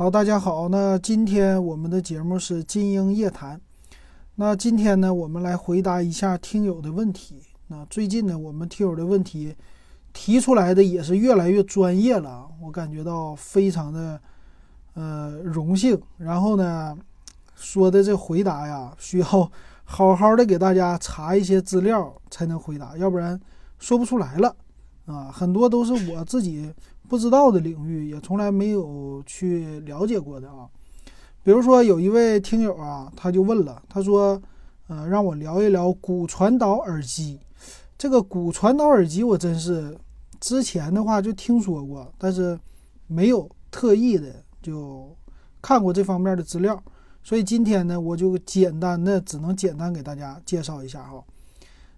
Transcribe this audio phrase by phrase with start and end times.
[0.00, 3.60] 好，大家好，那今天我们的节目是金鹰夜谈。
[4.36, 7.42] 那今天呢，我们来回答一下听友的问题。
[7.66, 9.54] 那最近呢，我们听友的问题
[10.14, 14.18] 提出来的也是越来越专业了，我感觉到非常的
[14.94, 16.00] 呃荣幸。
[16.16, 16.96] 然后呢，
[17.54, 19.26] 说的这回答呀，需要
[19.84, 23.38] 好好的给大家查一些资料才能回答，要不然
[23.78, 24.56] 说不出来了
[25.04, 25.30] 啊。
[25.30, 26.72] 很多都是我自己。
[27.10, 30.68] 不知道的领域也从来没有去了解过的啊，
[31.42, 34.40] 比如说有一位听友啊，他就问了，他说，
[34.86, 37.40] 呃，让我聊一聊骨传导耳机。
[37.98, 39.98] 这个骨传导耳机我真是
[40.38, 42.56] 之前的话就听说过，但是
[43.08, 45.10] 没有特意的就
[45.60, 46.80] 看过这方面的资料，
[47.24, 51.20] 所以今天呢，我就简单的只能简单给大家介绍一下哈。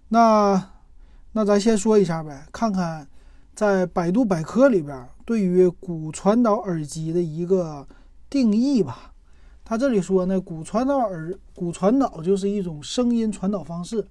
[0.09, 0.71] 那
[1.33, 3.07] 那咱先说一下呗，看看。
[3.55, 7.87] 在百度百科里边，对于骨传导耳机的一个
[8.29, 9.13] 定义吧，
[9.63, 14.05] 他这里说呢，骨传导耳骨传导就是一种声音传导方式，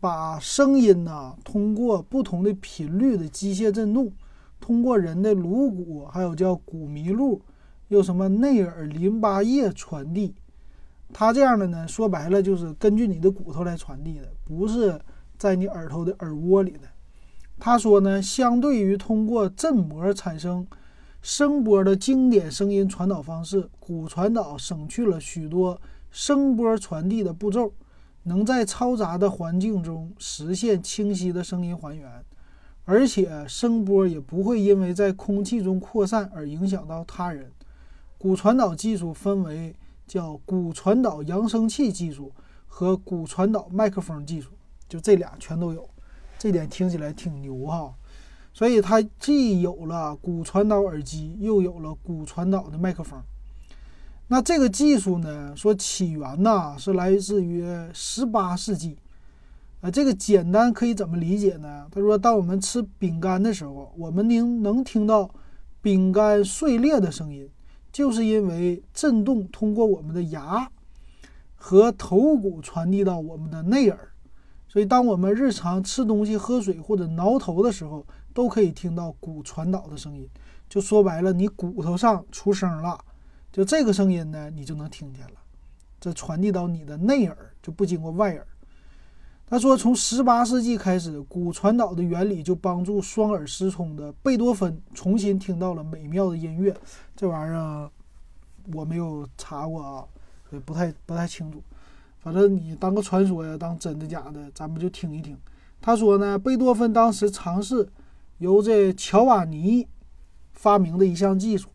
[0.00, 4.12] 把声音呢通过不同的频率的机械振动，
[4.60, 7.40] 通过人的颅骨，还有叫骨麋鹿，
[7.88, 10.34] 又什么内耳淋巴液传递。
[11.12, 15.00] 它这样的呢，说白了就是根据你的骨头来传递的，不是
[15.38, 16.80] 在你耳朵的耳蜗里的。
[17.60, 20.66] 他说呢，相对于通过振膜产生
[21.20, 27.72] 声波的经典声音传导方式，骨传导省去了许多声波传递的步骤，
[28.22, 32.24] 能在嘈杂的环境中实现清晰的声音还原，
[32.84, 37.50] 而且声波也不会因为在空气中扩散而影响到他人。
[38.16, 39.74] 骨传导技术分为
[40.06, 42.32] 叫骨传导扬声器技术
[42.66, 44.50] 和骨传导麦克风技术，
[44.88, 45.88] 就这俩全都有。
[46.38, 47.92] 这点听起来挺牛哈，
[48.52, 53.20] 所以它既有了骨传导耳机，又有了骨传导的麦克风。
[54.28, 58.96] 那这个技术呢，说起源呢是来自于十八世纪。
[59.80, 61.86] 啊，这个简单可以怎么理解呢？
[61.90, 65.30] 他说，当我们吃饼干的时候，我们能能听到
[65.80, 67.48] 饼干碎裂的声音，
[67.92, 70.68] 就是因为震动通过我们的牙
[71.54, 73.98] 和头骨传递到我们的内耳。
[74.78, 80.24] 所以，当我们日常吃东西、喝水或者挠头的时候，都可以听到骨传导的声音。
[80.68, 82.96] 就说白了，你骨头上出声了，
[83.50, 85.32] 就这个声音呢，你就能听见了。
[85.98, 88.46] 这传递到你的内耳，就不经过外耳。
[89.48, 96.72] 他说，从十八世纪开始，骨传导的原理就帮助双耳失聪的贝多芬重新听到了美妙的音乐。
[97.16, 97.90] 这玩意儿
[98.72, 100.06] 我没有查过啊，
[100.48, 101.60] 所以不太不太清楚。
[102.20, 105.36] 反正你当个传说呀，当真的假的，咱们就听一听。
[105.80, 107.88] 他说呢，贝多芬当时尝试
[108.38, 109.86] 由这乔瓦尼
[110.52, 111.68] 发明的一项技术，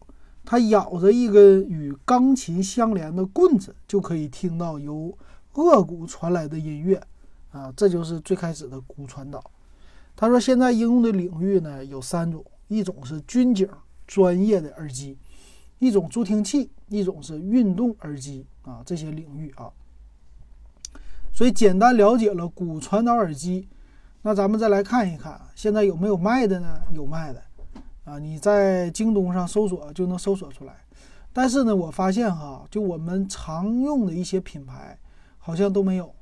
[0.43, 5.17] 他咬着一根与钢琴相连的棍子，就可以听到由
[5.53, 7.01] 颚骨传来的音乐
[7.51, 9.41] 啊，这就是最开始的骨传导。
[10.15, 13.67] 他说，现在应用的领域呢有三种，一种是军警
[14.05, 15.17] 专业的耳机，
[15.79, 19.71] 一种助听器，一种是运动耳机啊，这些领域啊。
[21.33, 23.67] 所以简单了解了骨传导耳机，
[24.21, 26.79] 那咱们再来看一看，现在有没有卖的呢？
[26.91, 27.41] 有卖的，
[28.05, 30.75] 啊，你在京东上搜索就能搜索出来。
[31.33, 34.95] 但是呢，我发现哈，就我们常用的一些品牌
[35.39, 36.13] 好像都没有。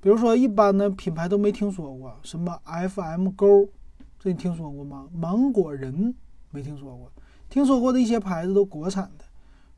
[0.00, 3.68] 比如说一般的品牌都没听说过，什么 FM 勾，
[4.18, 5.08] 这你听说过吗？
[5.14, 6.12] 芒果人
[6.50, 7.12] 没听说过，
[7.48, 9.24] 听说过的一些牌子都国产的，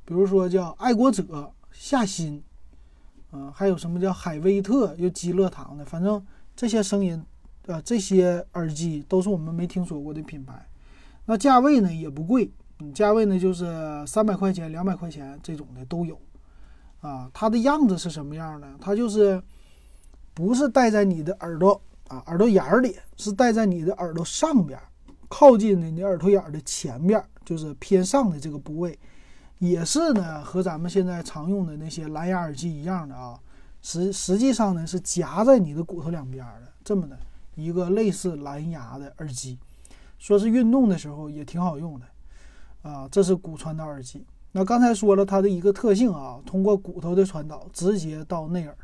[0.07, 2.43] 比如说叫爱国者、夏新。
[3.33, 5.85] 嗯，还有什么叫海威特又积乐堂的？
[5.85, 6.25] 反正
[6.57, 7.23] 这些声音，
[7.67, 10.67] 呃，这些耳机都是我们没听说过的品牌。
[11.27, 12.51] 那价位呢也不贵，
[12.81, 13.67] 嗯，价位呢就是
[14.07, 16.19] 三百块钱、两百块钱这种的都有。
[17.01, 18.67] 啊，它的样子是什么样的？
[18.81, 19.41] 它就是
[20.35, 24.81] 不是戴在你的耳朵啊耳朵眼里，是戴在你的耳朵上边，
[25.29, 28.99] 靠近你的耳朵眼的前边，就是偏上的这个部位。
[29.59, 33.39] 也是呢，和咱们现在常用的那些蓝牙耳机一样的啊，
[33.83, 37.19] 实实际上呢是夹在你的骨头两边的这么的
[37.57, 39.59] 一个类似蓝牙的耳机，
[40.19, 42.07] 说是运动的时候也挺好用的
[42.83, 43.09] 啊。
[43.11, 44.25] 这是骨传导耳机。
[44.53, 48.77] 那刚才说了它的一个特性啊，通过骨头的传导直接到内耳。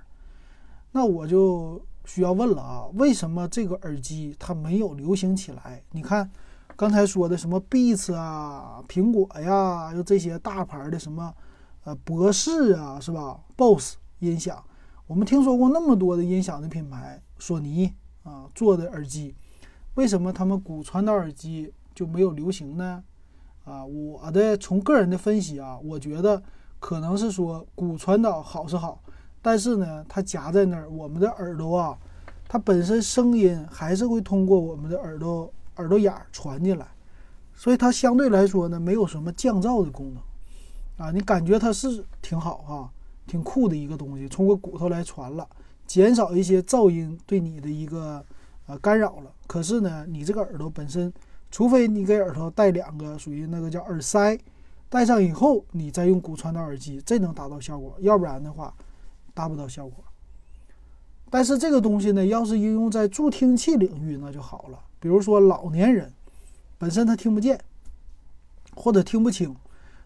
[0.90, 5.82] 那我就需要问了啊，为什么这个耳机它没有流行起来？
[5.92, 6.28] 你看。
[6.76, 11.32] 刚才说的什么 Beats 啊、苹果呀，又这些大牌的什么，
[11.84, 14.60] 呃，博士啊，是吧？BOSS 音响，
[15.06, 17.92] 我们听说过那么多的音响的品牌，索尼
[18.24, 19.36] 啊做的耳机，
[19.94, 23.04] 为什么他们骨传导耳机就没有流行呢？
[23.64, 26.42] 啊，我的从个人的分析啊，我觉得
[26.80, 29.00] 可能是说骨传导好是好，
[29.40, 31.96] 但是呢，它夹在那儿，我们的耳朵啊，
[32.48, 36.86] 它本身声音还是会通过我们的耳朵耳朵眼儿传进来，
[37.54, 41.10] 所以它相对来说呢，没有什么降噪的功能啊。
[41.10, 42.90] 你感觉它是挺好哈，
[43.26, 45.48] 挺酷的一个东西，通过骨头来传了，
[45.86, 48.24] 减少一些噪音对你的一个
[48.66, 49.32] 呃干扰了。
[49.46, 51.12] 可是呢，你这个耳朵本身。
[51.50, 54.36] 除非你给耳朵戴两个属于那个叫耳塞，
[54.88, 57.94] 戴上以后你再用骨传导耳机，这能达到效果。
[58.00, 58.74] 要不然的话，
[59.32, 60.02] 达不到效果。
[61.30, 64.80] 但是这个东西呢，要是应用在助听器领域，那就好了。
[65.04, 66.10] 比如说老年人
[66.78, 67.60] 本身他听不见，
[68.74, 69.54] 或者听不清，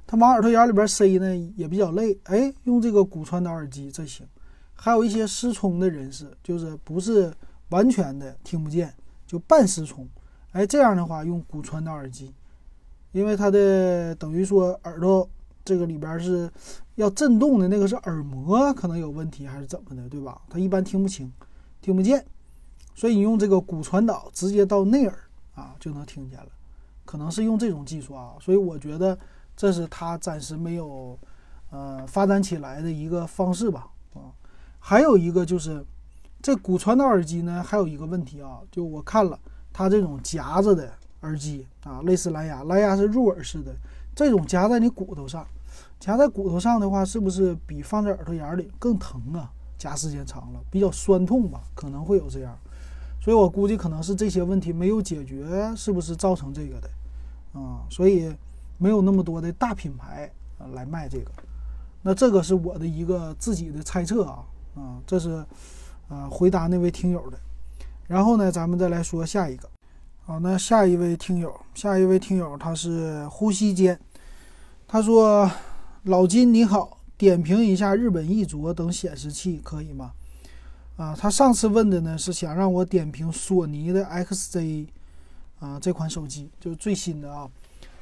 [0.09, 2.19] 他往耳朵眼里边塞呢也比较累。
[2.25, 4.27] 哎，用这个骨传导耳机这行。
[4.75, 7.33] 还有一些失聪的人士，就是不是
[7.69, 8.93] 完全的听不见，
[9.25, 10.05] 就半失聪。
[10.50, 12.35] 哎，这样的话用骨传导耳机，
[13.12, 15.31] 因为它的等于说耳朵
[15.65, 16.51] 这个里边是
[16.97, 20.43] 要震动的那个是耳膜可能有问题还是怎么的，对吧？
[20.51, 21.33] 他一般听不清、
[21.81, 22.27] 听不见，
[22.99, 25.17] 所以你用这个骨传导直接到内耳
[25.55, 26.49] 啊就能听见了，
[27.05, 28.35] 可能是用这种技术啊。
[28.41, 29.17] 所以我觉得
[29.56, 31.17] 这是它暂时没有
[31.71, 33.89] 呃发展起来的一个方式吧。
[34.15, 34.35] 啊，
[34.81, 35.87] 还有一个就是
[36.43, 39.39] 这骨传导耳机呢，还有一个问题啊，就我看了。
[39.73, 43.73] 它这种夹着的耳机啊，类似蓝牙，蓝牙是入耳式的，
[44.12, 45.47] 这种夹在你骨头上，
[46.01, 49.53] 夹在骨头上的话，是不是比放在耳朵眼里更疼啊？
[49.79, 52.59] 夹时间长了比较酸痛吧，可能会有这样，
[53.29, 56.89] 所以我估计可能是这些问题没有解决，是不是造成这个的？
[57.53, 58.35] 啊，所以
[58.79, 61.31] 没有那么多的大品牌啊来卖这个，
[62.01, 64.43] 那这个是我的一个自己的猜测啊，
[64.77, 65.45] 啊，这是
[66.09, 67.39] 啊回答那位听友的。
[68.07, 69.69] 然后呢，咱们再来说下一个。
[70.25, 74.01] 好，那下一位听友，下一位听友他是呼吸间，
[74.87, 75.51] 他说
[76.05, 80.13] ：“老金你好，点评一下日本一卓等显示器可以吗？”
[80.99, 84.89] 啊，他上次问的呢是想让我点评索尼的 XZ
[85.61, 87.49] 啊这款手机，就是最新的啊。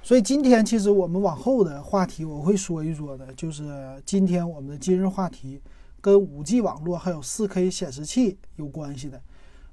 [0.03, 5.61] 所以今天其实我们往后的话题我会说一说的，就是今天我们的今日话题
[6.01, 9.21] 跟 5G 网络还有 4K 显示器有关系的。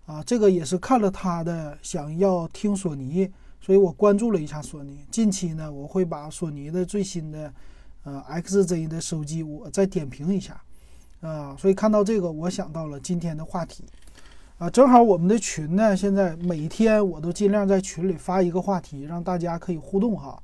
[0.05, 3.31] 啊，这个也是看了他的，想要听索尼，
[3.61, 5.05] 所以我关注了一下索尼。
[5.09, 7.53] 近期呢，我会把索尼的最新的，
[8.03, 10.61] 呃，XZ 的手机我再点评一下，
[11.23, 13.85] 啊，所以看到这个，我想到了今天的话题，
[14.57, 20.37] 啊，正好我们的群呢，现在每天我都尽量在群里发一个话题，让大家可以互动哈，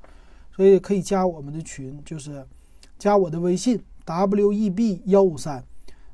[0.56, 2.42] 所以可以加我们的群，就是
[2.98, 5.62] 加我的微信 web 幺五三，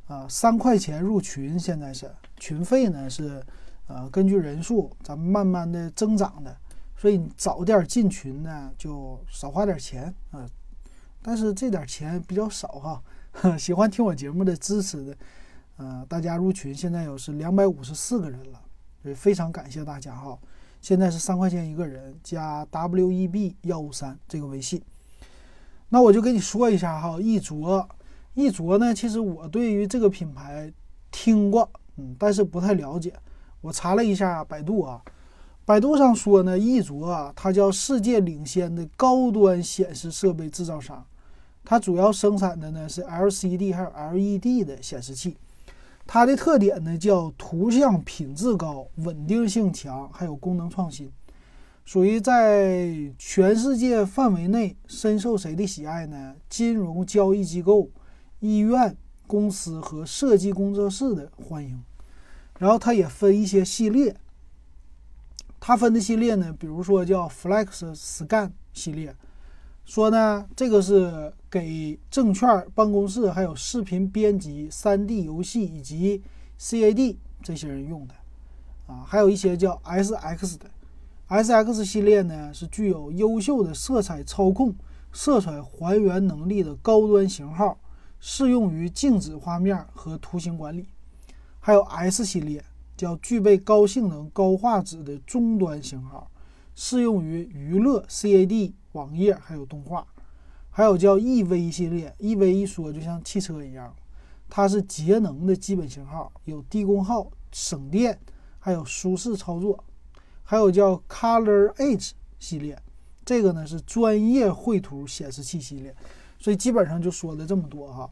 [0.09, 2.11] 啊，三块钱入群，现在是。
[2.39, 3.43] 群费呢是，
[3.87, 6.55] 呃，根据人数咱们慢慢的增长的，
[6.95, 10.47] 所以你早点进群呢就少花点钱啊。
[11.23, 13.03] 但是这点钱比较少哈，
[13.59, 15.17] 喜欢听我节目的支持的，
[15.77, 18.61] 呃，大家入群现在有是两百五十四个人了，
[19.03, 20.39] 所以非常感谢大家哈。
[20.81, 24.81] 现在是三块钱一个人，加 web 幺五三这个微信。
[25.89, 27.87] 那我就跟你说一下哈，一卓，
[28.35, 30.73] 一卓呢，其实我对于这个品牌
[31.11, 31.69] 听过。
[31.97, 33.13] 嗯，但是不太了解。
[33.61, 35.03] 我查了一下百度啊，
[35.65, 41.05] 百度上说呢，易卓啊，它叫世界领先的高端显示设备制造商，
[41.67, 45.37] 它主要生产的呢是 LCD 还有 LED 的显示器。
[46.07, 51.13] 它的特点呢叫图像品质高、稳定性强，还有功能创新，
[51.85, 56.37] 属于在全世界范围内深受谁的喜爱呢？
[56.49, 57.91] 金融交易机构、
[58.41, 58.97] 医院。
[59.29, 61.83] 公司和设计工作室的欢迎，
[62.61, 64.15] 然后它也分一些系列，
[65.59, 69.13] 它分的系列呢，比如说叫 Flex Scan 系列，
[69.87, 76.23] 说呢这个是给证券办公室还有视频编辑、3D 游戏以及
[76.59, 78.15] CAD 这些人用的，
[78.89, 80.69] 啊，还有一些叫 SX 的
[81.29, 84.75] ，SX 系列呢是具有优秀的色彩操控、
[85.13, 87.79] 色彩还原能力的高端型号。
[88.19, 90.89] 适用于静止画面和图形管理，
[91.61, 92.65] 还有 S 系列，
[92.97, 96.29] 叫具备高性能、高画质的终端型号，
[96.75, 100.07] 适用于娱乐、CAD、网页还有动画。
[100.71, 103.95] 还有叫 EV 系列，EV 一说就像汽车一样，
[104.49, 108.19] 它是节能的基本型号，有低功耗、省电，
[108.59, 109.85] 还有舒适操作。
[110.43, 112.81] 还有叫 Color Edge 系列，
[113.25, 115.95] 这个呢是专业绘图显示器系列。
[116.39, 118.11] 所以基本上就说了这么多哈，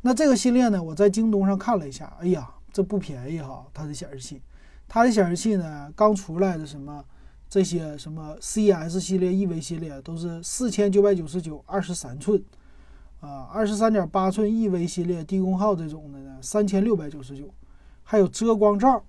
[0.00, 4.40] 那这个系列呢，我在京东上看了一下，哎呀，这不便宜哈，它的显示器，
[4.88, 7.04] 它的显示器呢刚出来的什么
[7.52, 12.42] 这些什么 CS 系列、EV 系列都是四千九百九十九，二十三寸，
[13.20, 17.52] 啊，二十三点八寸 EV 系列低功耗这种的呢，三千六百九十九，
[18.02, 19.04] 还有遮光罩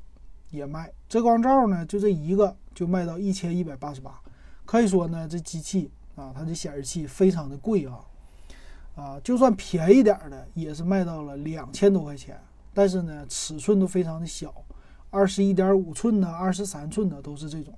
[0.49, 4.19] 也卖，遮光罩呢就这一个就卖到一千一百八十八，
[4.65, 8.01] 可以说呢这机器啊，它的显示器非常的贵啊，
[8.93, 12.37] 啊，就算便宜点的也是卖到了两千多块钱，
[12.73, 14.53] 但是呢尺寸都非常的小，
[15.11, 17.73] 二十一点五寸的、二十三寸的都是这种。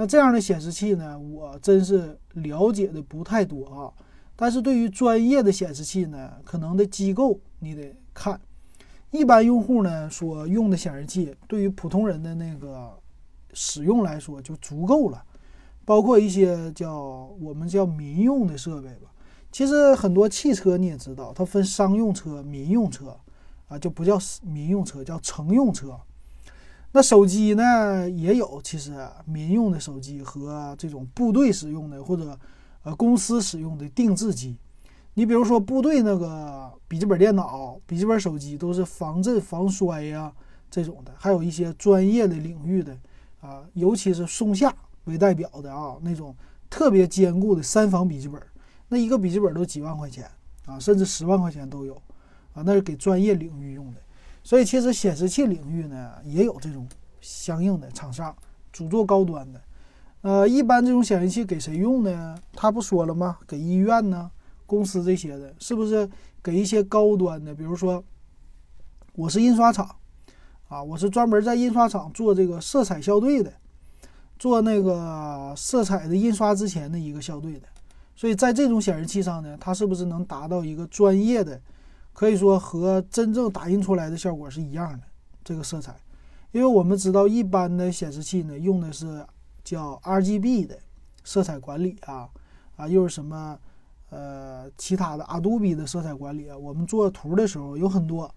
[0.00, 3.90] 那这样的显示器呢，我真是了解的不太多啊。
[4.36, 8.40] 但是对于专业的显示器呢，可能的机构你得看。
[9.10, 12.96] 一般用户呢所用的显示器，对于普通人的那个
[13.52, 15.20] 使用来说就足够了。
[15.84, 19.10] 包括一些叫我们叫民用的设备吧。
[19.50, 23.18] 其实很多汽车你也知道，它分商用车、民用车
[23.66, 25.98] 啊，就不叫民用车，叫乘用车。
[26.92, 28.92] 那手机呢也有，其实
[29.26, 32.38] 民用的手机和这种部队使用的或者
[32.82, 34.56] 呃公司使用的定制机。
[35.14, 40.32] 你比如说部队那个笔记本电脑、笔记本手机都是防震防摔呀
[40.70, 42.96] 这种的，还有一些专业的领域的
[43.40, 46.34] 啊，尤其是松下为代表的啊那种
[46.70, 48.40] 特别坚固的三防笔记本，
[48.88, 50.24] 那一个笔记本都几万块钱
[50.64, 51.94] 啊，甚至十万块钱都有
[52.54, 54.00] 啊，那是给专业领域用的。
[54.48, 56.88] 所以其实显示器领域呢，也有这种
[57.20, 58.34] 相应的厂商
[58.72, 59.60] 主做高端的。
[60.22, 62.34] 呃，一般这种显示器给谁用呢？
[62.54, 63.36] 他不说了吗？
[63.46, 64.30] 给医院呢、
[64.64, 66.08] 公司这些的，是不是
[66.42, 67.54] 给一些高端的？
[67.54, 68.02] 比如说，
[69.16, 69.94] 我是印刷厂
[70.68, 73.52] 啊，我是专门在印刷厂做这个色彩校对的，
[74.38, 77.68] 做那个色彩的印刷之前的一个校对的。
[78.16, 81.60] 所以在这种显示器上呢，它是不是能达到一个专业的？
[82.18, 85.06] 可以说和真正打印出来的效果是一样的，
[85.44, 85.94] 这个色彩，
[86.50, 89.24] 因为我们知道一般的显示器呢用的是
[89.62, 90.76] 叫 RGB 的
[91.22, 92.28] 色彩管理啊
[92.74, 93.56] 啊，又是什么
[94.10, 98.28] 呃其他的 Adobe 的色彩管理啊，我们做图的时候有很多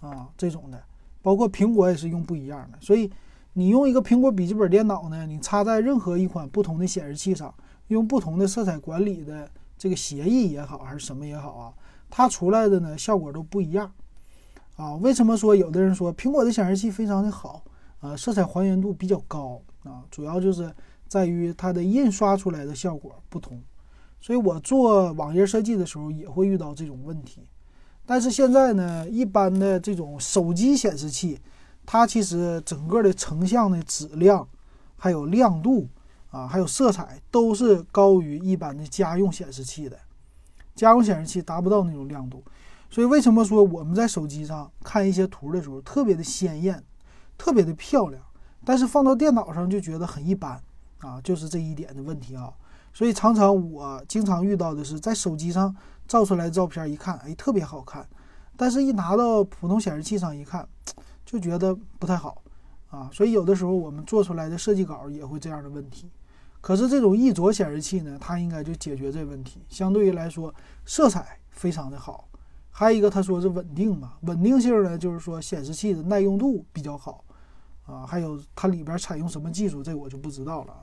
[0.00, 0.82] 啊这种的，
[1.20, 3.12] 包括苹果也是用不一样的，所以
[3.52, 7.54] 你用一个苹果笔记本电脑呢，你插在任何一款不同的显示器上，
[7.88, 11.74] 用不同的色彩管理的这个协议也好，还是什么也好啊。
[12.10, 13.92] 它出来的呢效果都不一样，
[14.76, 17.62] 啊，为什么说有的人说苹果的显示器非常的好
[18.00, 20.72] 啊，色彩还原度比较高啊，主要就是
[21.06, 23.60] 在于它的印刷出来的效果不同，
[24.20, 27.46] 所以我做网页设计的时候也会遇到这种问题。
[28.06, 31.38] 但是现在呢，一般的这种手机显示器，
[31.84, 34.48] 它其实整个的成像的质量，
[34.96, 35.86] 还有亮度
[36.30, 39.98] 啊，还有色彩都是高于一般的家用显示器的。
[40.78, 42.42] 家用显示器达不到那种亮度，
[42.88, 46.82] 所以为什么说我们在手机上看一些图的时候特别的鲜艳，
[47.36, 48.22] 特别的漂亮，
[48.64, 50.62] 但是放到电脑上就觉得很一般
[51.00, 52.52] 啊，就是这一点的问题啊。
[52.94, 55.74] 所以常常我经常遇到的是，在手机上
[56.06, 58.06] 照出来的照片一看，哎，特别好看，
[58.56, 60.66] 但是一拿到普通显示器上一看，
[61.24, 62.42] 就觉得不太好
[62.90, 63.10] 啊。
[63.12, 66.10] 所以有的时候我们做出来的设计稿也会这样的问题。
[66.60, 69.60] 可是这种一卓显示器呢，它应该就解决这问题。
[69.68, 70.52] 相对于来说，
[70.84, 72.28] 色彩非常的好，
[72.70, 77.24] 还有一个他说是稳定嘛，稳定性呢，就是说显示器的耐用度比较好
[77.86, 78.04] 啊。
[78.04, 80.82] 还有它里边采用什么技术，这我就不知道了啊。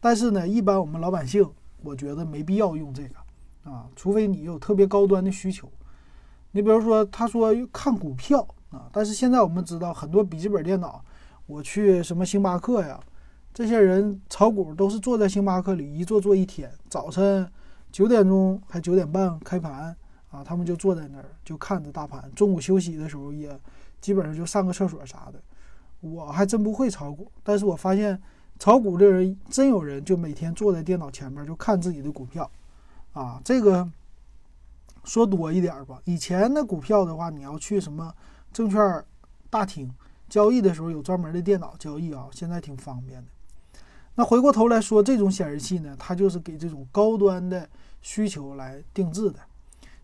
[0.00, 1.48] 但是呢，一般我们老百姓，
[1.82, 5.70] 我觉得没必要用这个啊，除非你有特别高端的需求。
[6.52, 11.04] 你比如说，他说看股票啊，但是现在我们知道很多笔记本电脑，
[11.46, 12.98] 我去什么星巴克呀。
[13.54, 17.48] 这些人炒股都是坐在星巴克里一坐坐一天，早晨
[17.92, 19.96] 九点钟还九点半开盘
[20.28, 22.28] 啊，他们就坐在那儿就看着大盘。
[22.34, 23.56] 中午休息的时候也
[24.00, 25.40] 基本上就上个厕所啥的。
[26.00, 28.20] 我还真不会炒股，但是我发现
[28.58, 32.50] 炒股的人真有人就每天坐在电脑前面就看自己的股票
[33.12, 33.40] 啊。
[33.44, 33.88] 这个
[35.04, 38.12] 说多一点吧，以前的股票的话，你要去什么
[38.52, 39.04] 证券
[39.48, 39.88] 大厅
[40.28, 43.28] 交易的时候有专门的电脑交易啊，现在挺方便的。
[44.16, 47.68] 那回过头来说，这种显示器呢，它就是给这种高端的
[48.00, 49.40] 需求来定制的，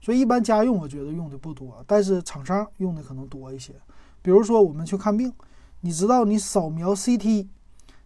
[0.00, 3.72] 所以一般家用我觉得用的不多，但是厂商用的可能多一些。
[4.20, 5.32] 比如说我们去看病，
[5.80, 7.46] 你知道你扫描 CT、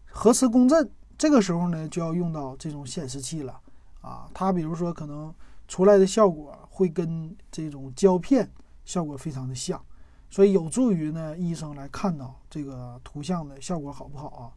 [0.04, 3.58] 核磁共振，这个时候呢就要用到这种显示器了
[4.02, 4.28] 啊。
[4.34, 5.34] 它比如说可能
[5.66, 8.50] 出来的效果会跟这种胶片
[8.84, 9.82] 效果非常的像，
[10.28, 14.52] 所以有助于呢医生来看到这个图像的效果好不好啊。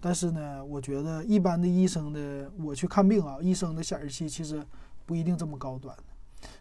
[0.00, 4.64] 但是呢，我觉得一般的医生的，我去看病啊，医生的显示器其实
[5.04, 5.96] 不一定这么高端。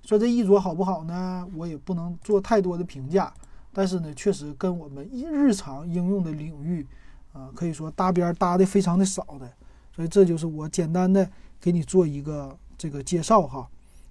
[0.04, 1.48] 说这一卓好不好呢？
[1.56, 3.34] 我也不能做太多的评价。
[3.74, 6.84] 但是呢，确实跟我们日常应用的领域
[7.32, 9.48] 啊，可以说搭边搭的非常的少的，
[9.96, 11.30] 所以这就是我简单的
[11.62, 13.70] 给你做一个这个介绍哈，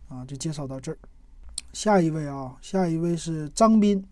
[0.08, 0.98] 啊，就介绍到这儿。
[1.72, 4.06] 下一位啊，下一位是张斌，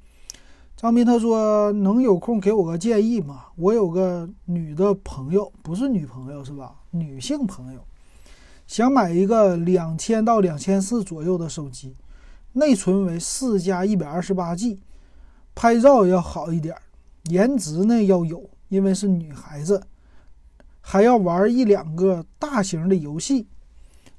[0.85, 3.47] 张斌他说能有空给我个建议吗？
[3.57, 6.75] 我有个女的朋友，不是女朋友是吧？
[6.91, 7.81] 女性朋友
[8.67, 11.97] 想买一个两千到两千四左右的手机，
[12.53, 14.79] 内存为四加一百二十八 G，
[15.55, 16.77] 拍照要好一点，
[17.31, 18.51] 颜值呢要有。
[18.69, 19.83] 因为是女孩子，
[20.83, 23.47] 还要玩一两个大型的游戏，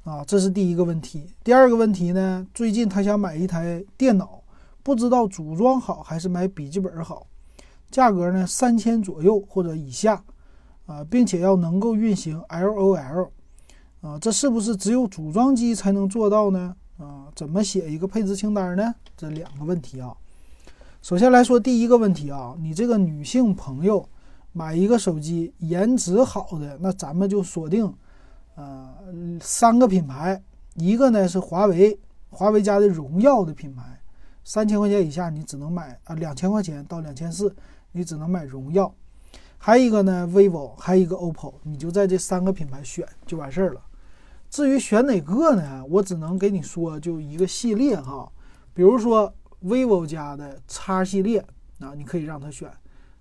[0.03, 1.27] 啊，这是第一个问题。
[1.43, 4.41] 第二个问题呢，最近她想买一台电脑，
[4.85, 7.25] 不知道组装好还是买笔记本好，
[7.89, 10.23] 价格呢三千左右或者以下，
[10.85, 13.29] 啊，并且要能够运行 LOL，
[14.01, 16.75] 啊，这是不是只有组装机才能做到呢？
[16.99, 18.93] 啊，怎么写一个配置清单呢？
[19.17, 20.15] 这两个问题啊，
[21.01, 24.07] 首先来说第一个问题啊，你这个女性朋友。
[24.57, 27.93] 买一个手机，颜值好的，那咱们就锁定，
[28.55, 28.87] 呃，
[29.41, 30.41] 三个品牌，
[30.75, 31.99] 一个呢是华为，
[32.29, 33.99] 华为家的荣耀的品牌，
[34.45, 37.53] 三千块钱以下你只能买啊，两千块钱到两千四
[37.91, 38.93] 你只能买荣耀，
[39.57, 43.81] 还有一个呢 vivo，还有一个 oppo，你就在这三个品牌选就完事儿了。
[44.49, 48.31] 至于选哪个呢，我只能给你说就一个系列哈，
[48.73, 49.33] 比如说
[49.63, 51.43] vivo 家的 X 系列
[51.79, 52.71] 啊，你可以让他选。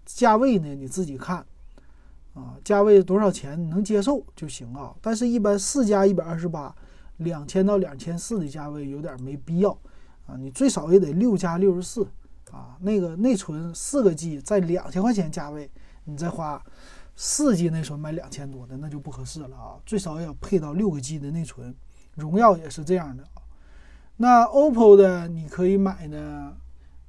[0.05, 1.39] 价位呢，你自己看，
[2.35, 4.95] 啊，价位多少钱能接受就行啊。
[5.01, 6.75] 但是，一般四加一百二十八，
[7.17, 9.77] 两千到两千四的价位有点没必要
[10.27, 10.37] 啊。
[10.37, 12.07] 你最少也得六加六十四
[12.51, 15.71] 啊，那个内存四个 G 在两千块钱价位，
[16.05, 16.63] 你再花
[17.17, 19.77] 四 G 内存买两千多的那就不合适了啊。
[19.85, 21.75] 最少也要配到六个 G 的内存。
[22.15, 23.43] 荣耀也是这样的啊。
[24.17, 26.57] 那 OPPO 的你可以买呢，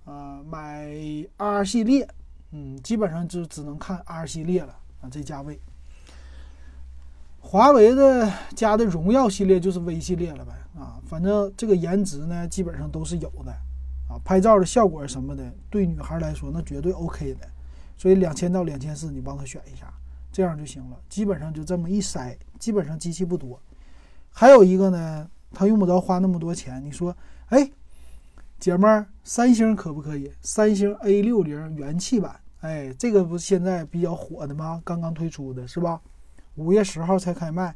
[0.05, 0.89] 呃，买
[1.37, 2.07] R 系列。
[2.51, 5.59] 嗯，基本上就只能看 R 系列了啊，这价位。
[7.39, 13.51] 华为的加的荣耀系列就是 V 系列了呗啊，反正这个颜值呢，基本上都是有的
[14.09, 17.47] 啊，拍照的效果什么的，对女孩来说那绝对 OK 的。
[17.97, 19.91] 所以两千到两千四，你帮他选一下，
[20.31, 20.97] 这样就行了。
[21.07, 23.57] 基本上就这么一筛，基本上机器不多。
[24.31, 26.83] 还有一个呢，他用不着花那么多钱。
[26.83, 27.15] 你说，
[27.47, 27.71] 哎，
[28.59, 30.29] 姐们儿，三星可不可以？
[30.41, 32.37] 三星 A 六零元气版。
[32.59, 34.81] 哎，这个不是现在比较火的吗？
[34.83, 36.01] 刚刚推出的是吧？
[36.55, 37.73] 五月十号才开卖，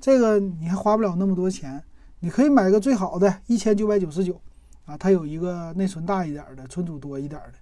[0.00, 1.82] 这个你还花不了那么多钱，
[2.20, 4.40] 你可以买个最好的，一千九百九十九
[4.86, 4.96] 啊。
[4.96, 7.54] 它有一个内存大一点的，存储多一点的，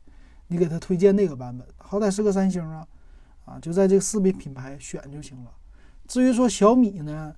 [0.48, 2.86] 你给他推荐那个版本，好歹是个三星啊，
[3.44, 5.50] 啊，就在这个四个品牌选就行了。
[6.06, 7.34] 至于说小米呢，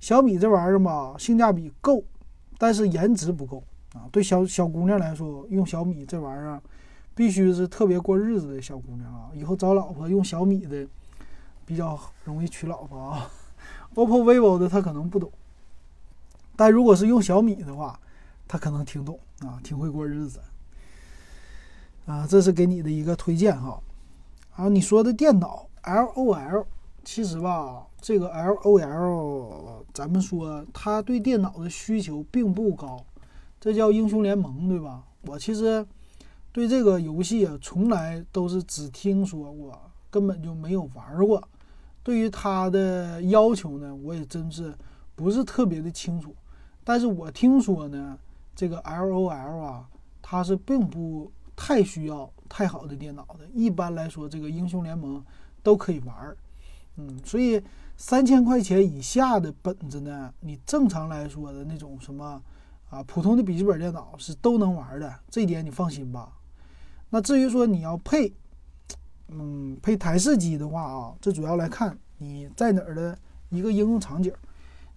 [0.00, 2.04] 小米这玩意儿吧，性价比够，
[2.58, 3.62] 但是颜值不够
[3.94, 4.08] 啊。
[4.12, 6.60] 对小小姑娘来说，用小米这玩意儿。
[7.16, 9.30] 必须是特别过日子的小姑娘啊！
[9.32, 10.84] 以后找老婆用小米的
[11.64, 13.30] 比较容易娶老婆啊。
[13.94, 15.30] OPPO、vivo 的他可能不懂，
[16.56, 17.98] 但如果是用小米的话，
[18.46, 20.40] 他可能听懂啊，挺会过日子
[22.06, 22.26] 啊。
[22.26, 23.80] 这是给你的一个推荐哈。
[24.56, 26.64] 啊，你说的电脑 LOL，
[27.04, 33.04] 其实吧，这个 LOL，咱们说他对电脑的需求并不高，
[33.60, 35.02] 这叫英雄联盟对吧？
[35.22, 35.86] 我其实。
[36.52, 39.76] 对这个游戏啊，从来都是只听说过，
[40.08, 41.42] 根本就没有玩过。
[42.04, 44.72] 对于它的要求呢，我也真是
[45.16, 46.32] 不是特别的清楚。
[46.84, 48.18] 但是我听说呢，
[48.54, 49.88] 这个 LOL 啊，
[50.20, 53.46] 它是并不太需要太好的电脑的。
[53.54, 55.24] 一般来说，这个英雄联盟
[55.62, 56.36] 都可以玩儿。
[56.96, 57.60] 嗯，所以
[57.96, 62.40] 三千块钱以下的本子呢，你正常来说的那种什么
[62.90, 66.32] 啊，普通的笔记本电脑是都能玩的，这一点你放心吧。
[67.10, 68.32] 那至于说你要配，
[69.28, 73.16] 嗯，配台式机的话啊，这主要来看你在哪儿的
[73.48, 74.32] 一个应用场景，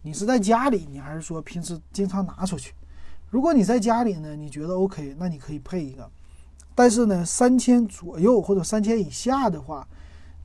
[0.08, 2.74] 你是在家里，你还是说平时经常拿出去？
[3.30, 6.10] 如果你在家里呢，你觉得 OK，那你可以配一个。
[6.74, 9.86] 但是呢，三千左右或者三千以下的话，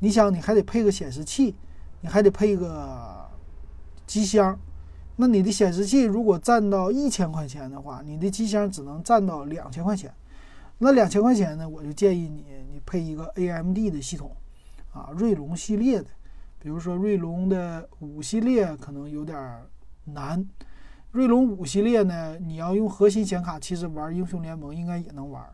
[0.00, 1.54] 你想你还得配个显示器，
[2.00, 3.24] 你还得配个
[4.04, 4.58] 机箱。
[5.14, 10.12] 那你的显示器如果占到一千块钱的话，你的机箱只能占到两千块钱。
[10.78, 14.34] 那两千块钱呢，我就建议你，你配一个 AMD 的系统，
[14.92, 16.08] 啊，锐龙系列的，
[16.62, 19.36] 比如说锐龙的五系列可能有点
[20.04, 20.46] 难。
[21.10, 25.44] 锐龙五系列呢，你要用核心显卡，其实玩英雄联盟应该也能玩，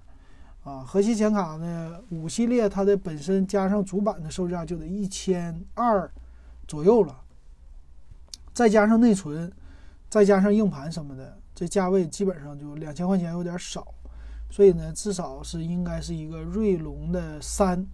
[0.65, 6.09] 啊，核心显卡呢，五系列它的本身加上主板的售价就得一千二
[6.67, 7.19] 左右了，
[8.53, 9.51] 再加上内存，
[10.11, 13.95] 再加上硬盘什么的，这价位基本上就两千块钱有点少。
[14.51, 17.85] 所以呢，至少是应该是一个锐龙的三，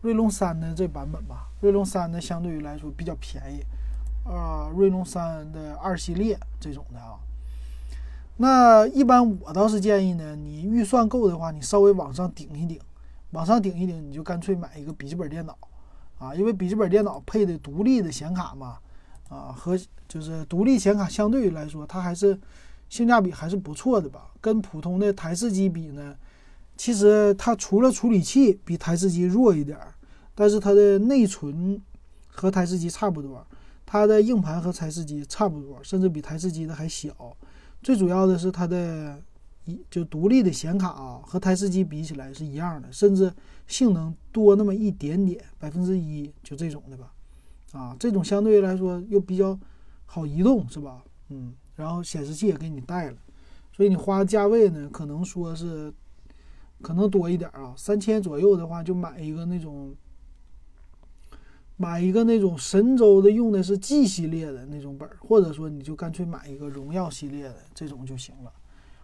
[0.00, 1.48] 锐龙三的这版本吧。
[1.64, 3.64] 锐龙三呢，相对于来说比较便宜，
[4.28, 7.16] 啊，锐龙三的二系列这种的啊。
[8.36, 12.78] 那一般我倒是建议呢，你预算够的话，你稍微往上顶一顶，
[13.30, 15.56] 往上顶一顶，你就干脆买一个笔记本电脑，
[16.18, 18.76] 啊，因为笔记本电脑配的独立的显卡嘛，
[19.30, 19.74] 啊，和
[20.06, 22.38] 就是独立显卡相对于来说，它还是
[22.90, 24.30] 性价比还是不错的吧。
[24.38, 26.14] 跟普通的台式机比呢，
[26.76, 29.94] 其实它除了处理器比台式机弱一点儿，
[30.34, 31.80] 但是它的内存
[32.26, 33.46] 和台式机差不多，
[33.86, 37.36] 它的硬盘和台式机差不多，甚至比台式机的还小。
[37.82, 39.22] 最主要的是它的
[39.66, 43.32] 一就独立的显卡啊，和台式机比起来是一样的，甚至
[43.68, 47.12] 性能多那么一点点，百分之一就这种的吧，
[47.72, 49.56] 啊，这种相对来说又比较
[50.06, 51.04] 好移动，是吧？
[51.28, 53.16] 嗯，然后显示器也给你带了，
[53.72, 55.92] 所以你花价位呢，可能说是
[56.82, 59.94] 可能多一点啊，三千左右的话就买一个那种。
[61.76, 68.52] 买一个那种神州的，用的是 G 系列的那种本儿，或者说你就干脆买一个荣耀系列的这种就行了。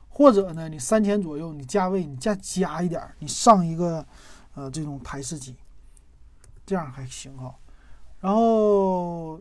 [0.09, 4.07] 或者呢，你三千左右，你价位你再加一点儿，你上一个
[4.55, 5.57] 呃这种台式机，
[6.65, 7.55] 这样还行哈。
[8.21, 9.41] 然后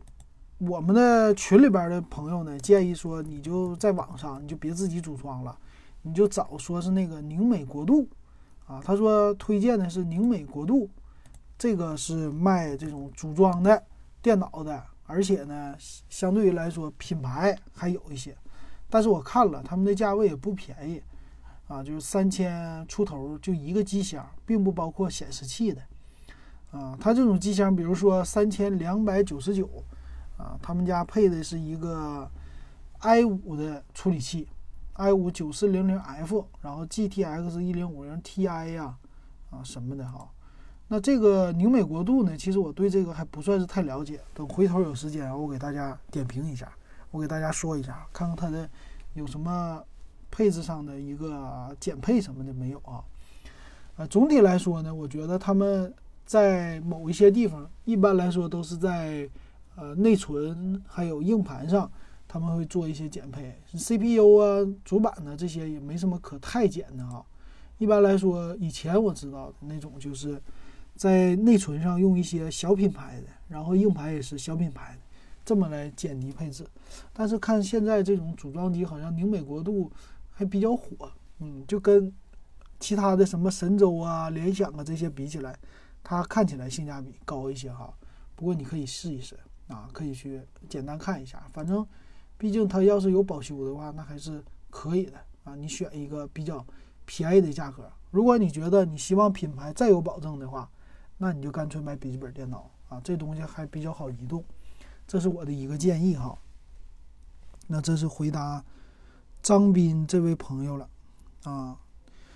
[0.58, 5.56] 我们的群里边的朋友呢，建议说你就在网上你就别自己组装了，
[6.02, 8.08] 你就找说是那个宁美国度
[8.66, 10.90] 啊，他说推荐的是宁美国度。
[11.60, 13.84] 这个是卖这种组装的
[14.22, 15.76] 电脑的，而且呢，
[16.08, 18.34] 相对于来说品牌还有一些，
[18.90, 21.04] 但是我看了他们的价位也不便宜，
[21.68, 25.82] 啊，就是三千出头就一个机箱，并不包括显示器的，
[26.72, 29.70] 啊，它这种机箱，比如说三千两百九十九，
[30.38, 32.32] 啊，他们家配的是一个
[33.00, 34.48] i 五的处理器
[34.94, 38.96] ，i 五九四零零 F，然后 GTX 一零五零 Ti 呀，
[39.50, 40.26] 啊什么的哈。
[40.92, 42.36] 那这个宁美国度呢？
[42.36, 44.20] 其实我对这个还不算是太了解。
[44.34, 46.68] 等回头有时间，我给大家点评一下，
[47.12, 48.68] 我给大家说一下，看看它的
[49.14, 49.84] 有什么
[50.32, 53.06] 配置上的一个减配什么的没有啊？
[53.98, 55.94] 呃，总体来说呢，我觉得他们
[56.26, 59.30] 在某一些地方，一般来说都是在
[59.76, 61.92] 呃内存还有硬盘上，
[62.28, 63.56] 他们会做一些减配。
[63.78, 67.24] CPU 啊、主板呢这些也没什么可太减的啊。
[67.78, 70.42] 一般来说，以前我知道的那种就是。
[71.00, 75.02] 在内存上用一些小品牌的，然后硬盘也是小品牌的，
[75.46, 76.68] 这么来减低配置。
[77.14, 79.90] 但是看现在这种组装机，好像宁美国度
[80.30, 81.10] 还比较火，
[81.40, 82.14] 嗯，就跟
[82.82, 85.58] 其他的什么神州啊、联想啊这些比起来，
[86.04, 87.94] 它看起来性价比高一些哈。
[88.36, 91.42] 不过你可以试一试啊，可以去简单看一下。
[91.54, 91.88] 反正，
[92.38, 95.56] 毕竟它要是有保修的话，那还是可以的啊。
[95.56, 96.66] 你选一个比较
[97.06, 97.90] 便宜的价格。
[98.12, 100.70] 如果你觉得你希望品牌再有保证的话，
[101.22, 104.42] 那你就干脆买笔记本电脑啊，这东西还比较好移动，
[105.06, 106.34] 这是我的一个建议哈。
[107.68, 108.64] 那这是回答
[109.44, 110.90] 张斌这位朋友了
[111.44, 111.78] 啊，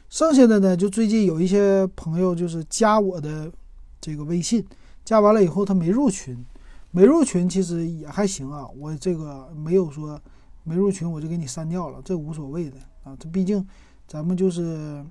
[0.10, 3.50] 剩下的呢，就最近有一些朋友就是加我的
[4.02, 4.68] 这个微信，
[5.06, 6.46] 加完了以后他没入群，
[6.92, 10.22] 没入群其实也还行啊，我这个没有说
[10.64, 13.66] 没入群我就给你删掉了，这无所谓的啊，这毕竟
[14.08, 15.06] 咱们就是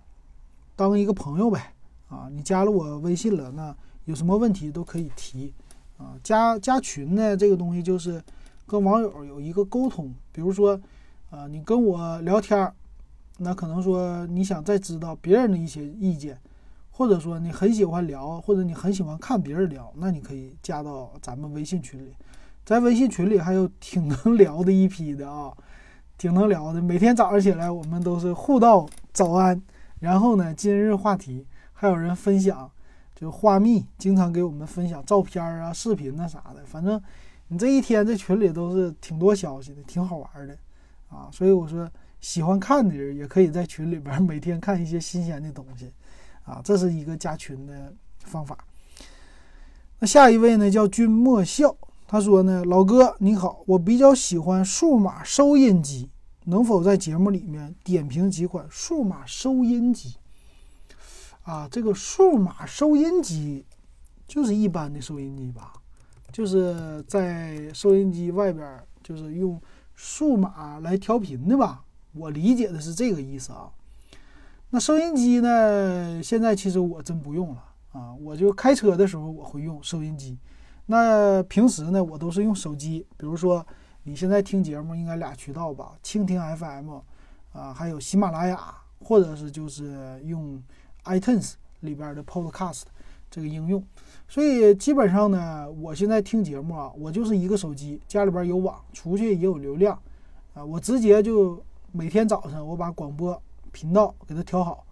[0.77, 1.73] 当一个朋友呗。
[2.13, 5.55] 啊，你加了我微信了，那有什么问题都可以提，
[5.97, 8.23] 啊，加加群呢，这个东西就是
[8.67, 10.79] 跟网友有一个沟通，比如说，
[11.31, 12.71] 啊，你跟我聊天，
[13.39, 16.39] 那可能说你想再知道别人的一些意见，
[16.91, 22.13] 或者说你很喜欢聊，或者你很喜欢看别人聊，那你可以加到咱们微信群里，
[22.63, 25.51] 在微信群里还有挺能聊的一批的啊，
[26.19, 29.63] 挺能聊的，每天早上起来我们都是互道早安，
[30.01, 31.47] 然后呢，今日话题。
[31.83, 32.71] 还有人分享，
[33.13, 36.63] 就花蜜经常给我们分享照片啊、视频啊啥的。
[36.65, 37.03] 反正
[37.49, 40.57] 你这一天这群里都是挺多消息的，挺好玩的
[41.09, 41.29] 啊。
[41.33, 41.91] 所以我说，
[42.21, 45.91] 喜欢看的人也可以在群里边每天看一些新鲜的东西
[46.45, 46.61] 啊。
[46.63, 48.57] 这是一个加群的方法。
[49.99, 56.09] 那下一位呢，叫君莫笑，他说呢，老哥你好，我比较喜欢数码收音机，
[56.45, 60.15] 能否在节目里面点评几款数码收音机？
[61.45, 63.65] 啊，这个数码收音机
[64.29, 65.73] 就是一般的收音机吧，
[66.31, 69.61] 就是在收音机外边就是用
[69.95, 71.83] 数码来调频的吧。
[72.13, 73.69] 我理解的是这个意思啊。
[74.71, 80.39] 那收音机呢，现在其实我真不用了啊，我就开车的时候我会用收音机。
[80.87, 83.67] 那平时呢，我都是用手机，比如说
[84.05, 87.01] 你现在听节目应该俩渠道吧，蜻蜓 FM
[87.53, 90.63] 啊，还有喜马拉雅，或者是就是用。
[91.05, 92.83] iTunes 里边的 Podcast，
[93.31, 93.83] 这个应用。
[94.29, 100.01] 所以基本上呢，我现在听节目啊，我就是一个手机，家里边有网，出去也有流量，
[100.55, 103.41] 啊，我直接就每天早上我把广播
[103.73, 104.87] 频道给它调好，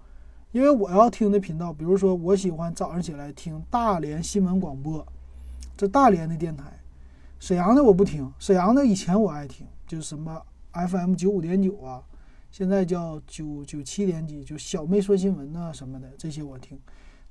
[0.52, 5.06] 因为我要听的频道，比如说我喜欢早上起来听大连新闻广播，
[5.76, 6.64] 这大连的电台，
[7.38, 10.42] 沈阳的我不听，沈阳的以前我爱听，就是什么
[10.72, 12.02] FM 九五点九啊，
[12.50, 16.78] 现在叫九九七点几，就小妹说新闻呐什么的，这些我听。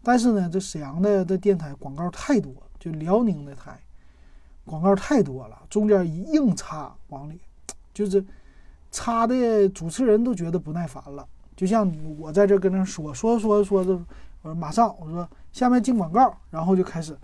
[0.01, 3.77] 但是呢，这沈阳的这电台广告太多，就辽宁的台
[4.63, 7.41] 广告太多了，中间一硬插往里，
[7.93, 8.23] 就是
[8.91, 11.27] 插的主持人都觉得不耐烦了。
[11.55, 13.91] 就像我在这跟那说说说说的，
[14.41, 17.17] 我说马上我说下面进广告，然后就开始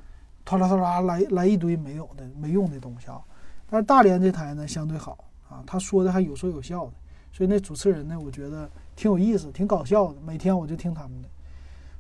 [0.44, 3.22] 拖啦拖啦来来一堆没有的没用的东西啊。
[3.70, 6.92] 但是大连这台呢相对好啊，他说的还有说有笑的，
[7.36, 10.22] 所以那主持人呢，我觉得挺有意思，挺搞笑的。
[10.22, 11.28] 每天我就听他们的。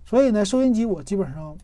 [0.05, 1.57] 所以呢，收音机我基本上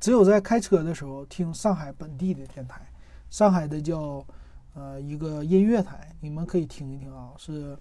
[0.00, 2.80] 只有在开车的时候听上海本地的电台，
[3.28, 4.24] 上海的叫
[4.72, 7.76] 呃一个音乐台，你们可以听一听啊，是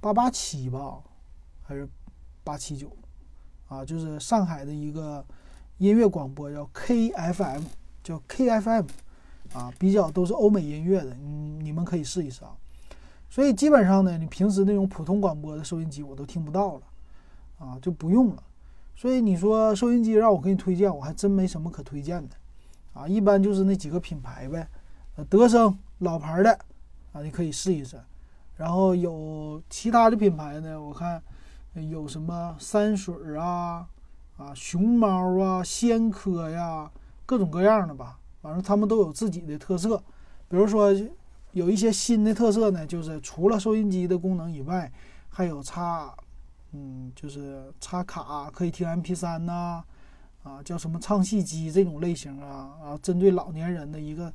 [0.00, 1.02] 八八七吧，
[1.64, 1.88] 还是
[2.44, 2.96] 八七九
[3.66, 3.84] 啊？
[3.84, 5.26] 就是上海的一个
[5.78, 7.62] 音乐广播叫 KFM，
[8.04, 8.86] 叫 KFM
[9.54, 12.54] 啊，比较都是欧美音乐的，你，你们可以试一试啊。
[13.34, 16.82] 所以基本上呢，你平时那种普通广播的收音机我都听不到了
[17.58, 18.42] 啊，就不用了。
[18.94, 22.36] 所以你说收音机让我给你推荐，我还真没什么可推荐的，
[22.92, 24.68] 啊，一般就是那几个品牌呗，
[25.16, 26.52] 呃，德声老牌的，
[27.12, 28.00] 啊，你可以试一试。
[28.56, 31.20] 然后有其他的品牌呢，我看
[31.90, 33.84] 有什么山水啊，
[34.36, 36.88] 啊，熊猫啊，仙科呀，
[37.26, 40.00] 各种各样的吧，反正他们都有自己的特色。
[40.48, 40.94] 比如说
[41.54, 44.92] 有一些新的特色呢，就是除了收音机的功能以外，
[45.28, 46.14] 还有插。
[46.76, 49.84] 嗯，就是插卡可以听 MP3 呐，
[50.42, 54.32] 啊，叫什么唱戏机这种类型啊，啊，针对老年人的一个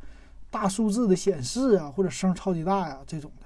[0.49, 3.45] 大数字的显示啊，或者声超级大呀这种的。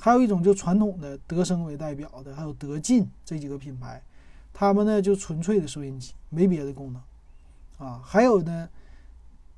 [0.00, 4.02] 还有一种就传统的德声为代表的，还有德进这几个品牌，
[4.52, 7.00] 他们呢就纯粹的收音机，没别的功能
[7.88, 8.02] 啊。
[8.04, 8.68] 还有呢，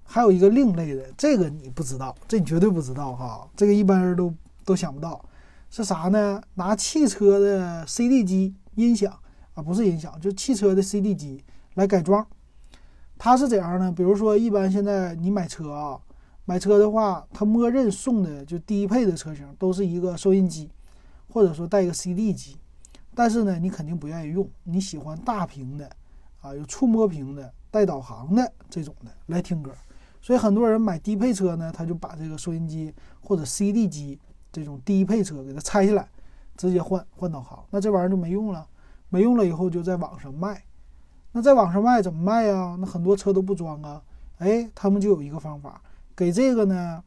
[0.06, 4.32] 还有一个另类的，这个你不知道，这你绝对不知道哈，这个一般人都
[4.64, 5.22] 都想不到
[5.68, 6.40] 是啥呢？
[6.54, 8.54] 拿汽车的 CD 机。
[8.76, 9.10] 音响
[9.54, 11.42] 啊，不是音响，就汽车的 CD 机
[11.76, 12.26] 来改装。
[13.16, 13.90] 它是怎样呢？
[13.90, 15.98] 比如说，一般现在你买车啊，
[16.44, 20.70] 买车的话，它默认送的就低配的车型都是一个收音机，
[21.30, 22.58] 或者说带一个 CD 机。
[23.14, 25.90] 但是呢，你肯定不愿意用，你喜欢大屏的
[26.42, 29.72] 啊，有触摸屏的、带导航的这种的来听歌。
[30.26, 34.18] 所以很多人买低配车呢，他就把这个收音机或者 CD 机
[34.50, 36.08] 这种低配车给它拆下来。
[36.56, 38.66] 直接换换导航，那这玩意儿就没用了，
[39.08, 40.64] 没用了以后就在网上卖，
[41.30, 42.76] 那在网上卖怎么卖呀？
[42.80, 44.02] 那很多车都不装啊，
[44.38, 45.80] 哎，他们就有一个方法，
[46.16, 47.04] 给这个呢，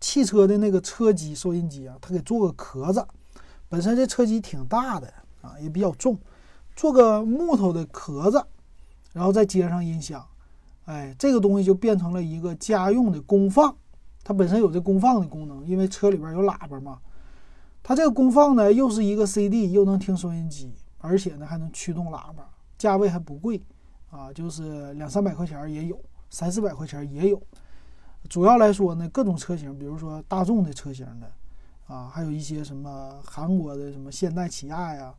[0.00, 3.04] 汽车的那个车机收音机啊，他给做个壳子，
[3.68, 6.16] 本身这车机挺大的啊，也比较重，
[6.76, 8.40] 做个木头的壳子，
[9.12, 10.24] 然后再接上音响，
[10.88, 13.76] 哎，这个东西就变成了一个家用的功放，
[14.24, 16.98] 它本身有这功放的功能，因为车里边有喇叭嘛。
[17.82, 22.48] 它这个功放呢，又是一个 CD，又能听收音机，而且呢还能驱动喇叭，
[22.78, 23.62] 价位还不贵，
[24.10, 27.38] 啊，就是两三百块钱也有，三四百块钱也有。
[28.30, 31.30] 主要来说呢，各种车型，比如说大众的车型的，
[31.86, 35.14] 啊，还有一些什么韩国的什么现代起亚呀，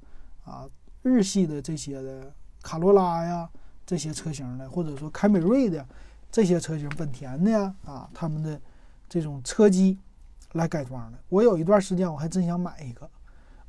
[0.46, 0.68] 啊，
[1.04, 3.48] 日系的这些的卡罗拉呀，
[3.90, 5.84] 这些车型的，或者说凯美瑞的
[6.32, 8.62] 这些车型，本田的呀，啊，他们的
[9.10, 9.98] 这种车机。
[10.54, 13.08] 来改装的，我有一段时间我还真想买一个，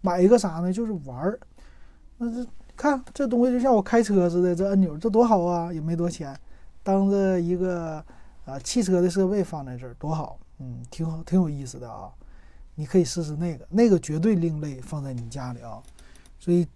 [0.00, 0.72] 买一个啥呢？
[0.72, 1.38] 就是玩儿。
[2.16, 6.34] 那这看这东西就像我开车似的，这按钮这多好啊，也没多钱，
[6.82, 8.02] 当着一个
[8.46, 12.10] 啊汽车的设备放在这儿多好，嗯，挺好，挺有意思的啊。
[12.76, 15.82] 你可以试试那个，那个绝对另类，放在你家里啊。
[16.38, 16.66] 所以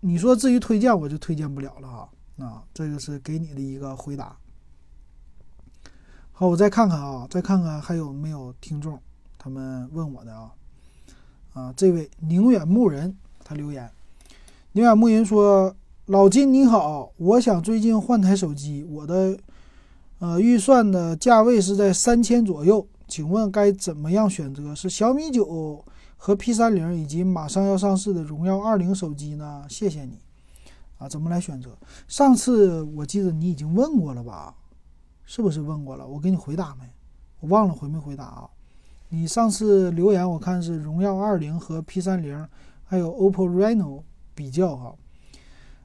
[0.00, 1.98] 你说至于推荐，我就推荐不了了哈。
[1.98, 2.08] 啊，
[2.38, 4.36] 啊这个是给你的一个回答。
[6.32, 9.00] 好，我再看看啊，再看看还有没有听众
[9.36, 10.52] 他们问我的啊
[11.52, 13.90] 啊，这位宁远牧人他留言，
[14.72, 15.74] 宁远牧人说
[16.06, 19.36] ：“老金你好，我想最近换台手机，我的
[20.20, 24.72] 呃预算的价位是在三千左右，请问该怎么样选择？
[24.74, 25.84] 是小米九
[26.16, 29.64] 和 P 三零以及马上要上市的荣耀二零手机呢？
[29.68, 30.20] 谢谢你
[30.98, 31.76] 啊，怎么来选择？
[32.06, 34.54] 上次我记得你已经问过了吧？”
[35.30, 36.06] 是不是问过了？
[36.06, 36.84] 我给你回答没？
[37.40, 38.48] 我忘了回没回答啊？
[39.10, 42.48] 你上次留言我看是荣耀二零和 P 三零，
[42.84, 44.02] 还有 OPPO Reno
[44.34, 44.94] 比较哈。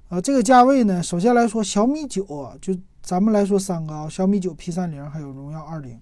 [0.07, 2.25] 啊，这个价位呢，首先来说，小米九，
[2.61, 5.99] 就咱们来说三个啊，小米九、P 三零还有荣耀二零。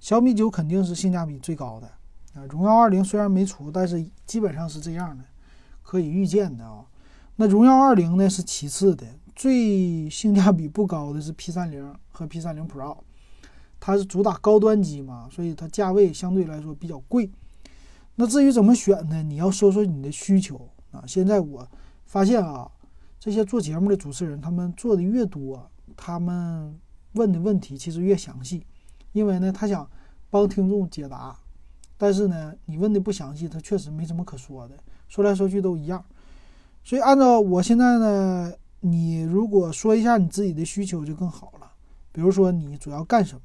[0.00, 1.86] 小米九肯定是性价比最高的
[2.34, 5.22] 啊，荣耀二零虽然没出，但是基本上是这样的，
[5.84, 6.84] 可以预见的啊。
[7.42, 12.98] 那荣耀二零呢是其次的，最性价比不高的是 P 三零和 P 三零 Pro，
[13.80, 17.28] 它是主打高端机嘛，所以它价位相对来说比较贵。
[18.14, 19.24] 那至于怎么选呢？
[19.24, 21.02] 你要说说你的需求啊。
[21.04, 21.68] 现在我
[22.06, 22.70] 发现啊，
[23.18, 26.78] 这些做节目的主持人，他们做的越多，他们
[27.14, 28.64] 问的问题其实越详细。
[29.10, 29.90] 因为呢，他想
[30.30, 31.36] 帮听众解答，
[31.98, 34.76] 但是呢，你问的不详细，他确实没什么可说的，
[35.08, 36.04] 说来说去都一样。
[36.84, 41.72] 所以按照我现在呢，你如果说一下你自己的需求就更好了。
[42.12, 43.42] 比如说你主要干什么？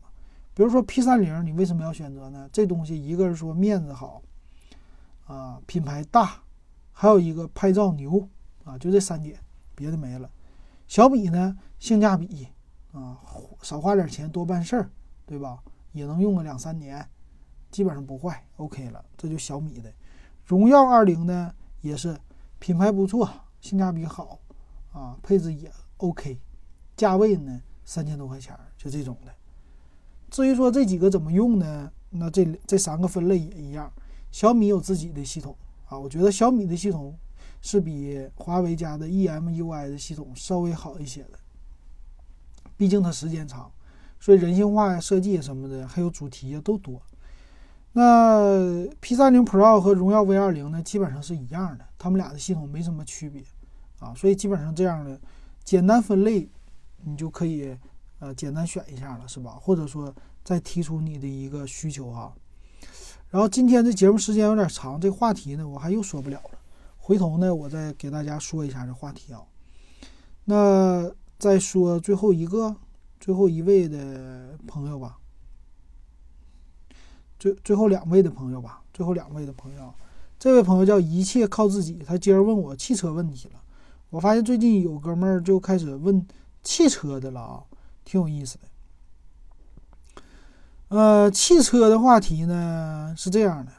[0.54, 2.50] 比如说 P 三零，你为什么要选择呢？
[2.52, 4.22] 这东西一个是说面子好，
[5.26, 6.42] 啊，品牌大，
[6.92, 8.28] 还有一个拍照牛，
[8.64, 9.40] 啊，就这三点，
[9.76, 10.30] 别的没了。
[10.88, 12.48] 小米呢，性价比，
[12.92, 13.18] 啊，
[13.62, 14.90] 少花点钱多办事儿。
[15.30, 15.62] 对吧？
[15.92, 17.06] 也能用个两三年，
[17.70, 19.04] 基本上不坏，OK 了。
[19.18, 19.94] 这就小米的，
[20.46, 22.18] 荣耀二零呢也是
[22.60, 23.30] 品牌不错，
[23.62, 24.40] 性价比好
[24.92, 26.38] 啊，配置也 OK，
[26.96, 29.32] 价位呢三千多块钱，就这种的。
[30.30, 31.92] 至于说这几个怎么用呢？
[32.10, 33.92] 那这这三个分类也一样。
[34.32, 35.56] 小米有自己的系统
[35.88, 37.18] 啊，我觉得小米的系统
[37.62, 41.40] 是比华为家的 EMUI 的系统稍微好一些的，
[42.76, 43.72] 毕竟它时间长。
[44.20, 47.02] 所以人性化呀、设计什么的，还有主题呀都多。
[48.00, 53.44] 那 P30 Pro 和荣耀 V20 呢，基本上是一样的，他们俩的系统没什么区别
[53.98, 54.14] 啊。
[54.16, 55.20] 所以基本上这样的
[55.64, 56.48] 简单分类，
[57.04, 57.76] 你就可以
[58.20, 59.58] 呃简单选一下了，是吧？
[59.60, 62.32] 或者说再提出你的一个需求哈。
[63.32, 66.60] 然后今天的节目时间有点长，这话题呢我还又说不了了，
[66.98, 69.42] 回头呢我再给大家说一下这话题啊。
[70.46, 72.76] 那再说最后一个。
[73.20, 75.18] 最后一位的朋友吧，
[77.40, 79.94] 最最后两位的朋友吧，最后两位的朋友，
[80.40, 83.60] 这位朋友叫一切靠自己，他今儿问我汽车问题了。
[84.10, 86.26] 我发现最近有哥们儿就开始问
[86.64, 87.64] 汽车的了啊，
[88.06, 88.64] 挺有意思的。
[90.90, 93.72] 呃，汽车的话题呢是这样的，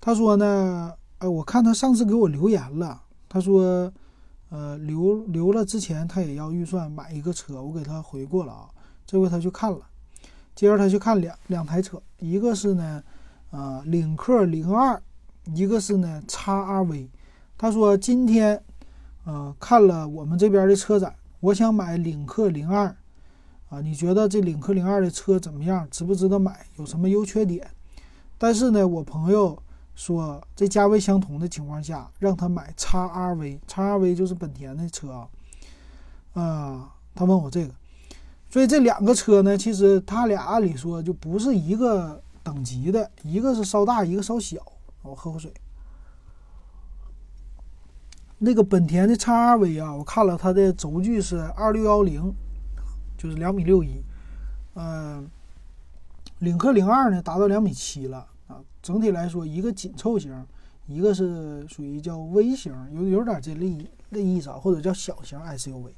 [0.00, 3.92] 他说呢，哎，我看他上次给我留言了，他说。
[4.50, 8.70] 呃，留留了之前他也要预算买一个车，我给他回过了啊。
[9.06, 9.80] 这回他去看了，
[10.58, 13.00] 接着他去看两两台车，一个是呢，
[13.52, 15.00] 呃，领克零二，
[15.54, 17.06] 一个是呢叉 RV。
[17.56, 18.60] 他说今天，
[19.24, 22.96] 呃，看了我们这边的车展，我想买领克零二，
[23.68, 25.86] 啊，你觉得这领克零二的车怎么样？
[25.92, 26.66] 值不值得买？
[26.76, 27.70] 有什么优缺点？
[28.36, 29.62] 但是呢，我朋友。
[29.94, 35.28] 说这价位相同的情况下，让他买叉 RV，叉 RV 就是本田的车啊。
[36.34, 37.74] 啊，他问我这个，
[38.50, 44.58] 所以这两个车呢，其实它俩按理说就不是一个等级的，一个是稍大，一个稍小。
[45.02, 45.52] 我喝口水。
[48.38, 52.32] 那个本田的叉 RV 啊，我看了它的轴距是二六幺零，
[53.16, 54.00] 就是两米六一。
[54.74, 55.28] 嗯，
[56.38, 58.60] 领克零二呢，达到两米七了啊。
[58.80, 60.46] 整体来说，一个紧凑型，
[60.86, 63.76] 一个是属于叫微型，有有点这类
[64.10, 65.90] 类意思啊，或者叫小型 SUV。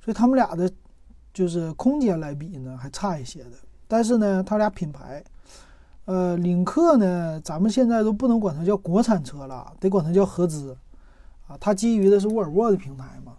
[0.00, 0.70] 所以他们俩的，
[1.36, 3.50] 就是空间来比呢，还差一些的。
[3.86, 5.22] 但是呢，它俩品牌，
[6.06, 10.74] 呃，领克呢，咱们现在都不能管它叫国产车了，得管它叫合资
[11.46, 11.54] 啊。
[11.60, 13.34] 它基于的是沃尔沃的平台嘛，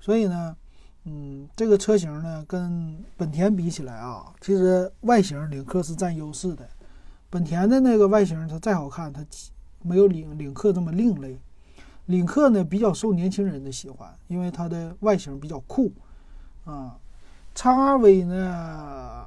[0.00, 0.56] 所以呢，
[1.04, 6.66] 嗯，这个车型呢，跟本田比起来啊，其实外形领克是占优势的。
[7.28, 9.22] 本田的那个外形，它再好看，它
[9.82, 11.38] 没有领领克这么另类。
[12.06, 15.92] 领克呢比较受年轻人的喜欢，因为它的外形比较酷
[16.64, 16.96] 啊。
[17.54, 19.26] 叉 R V 呢，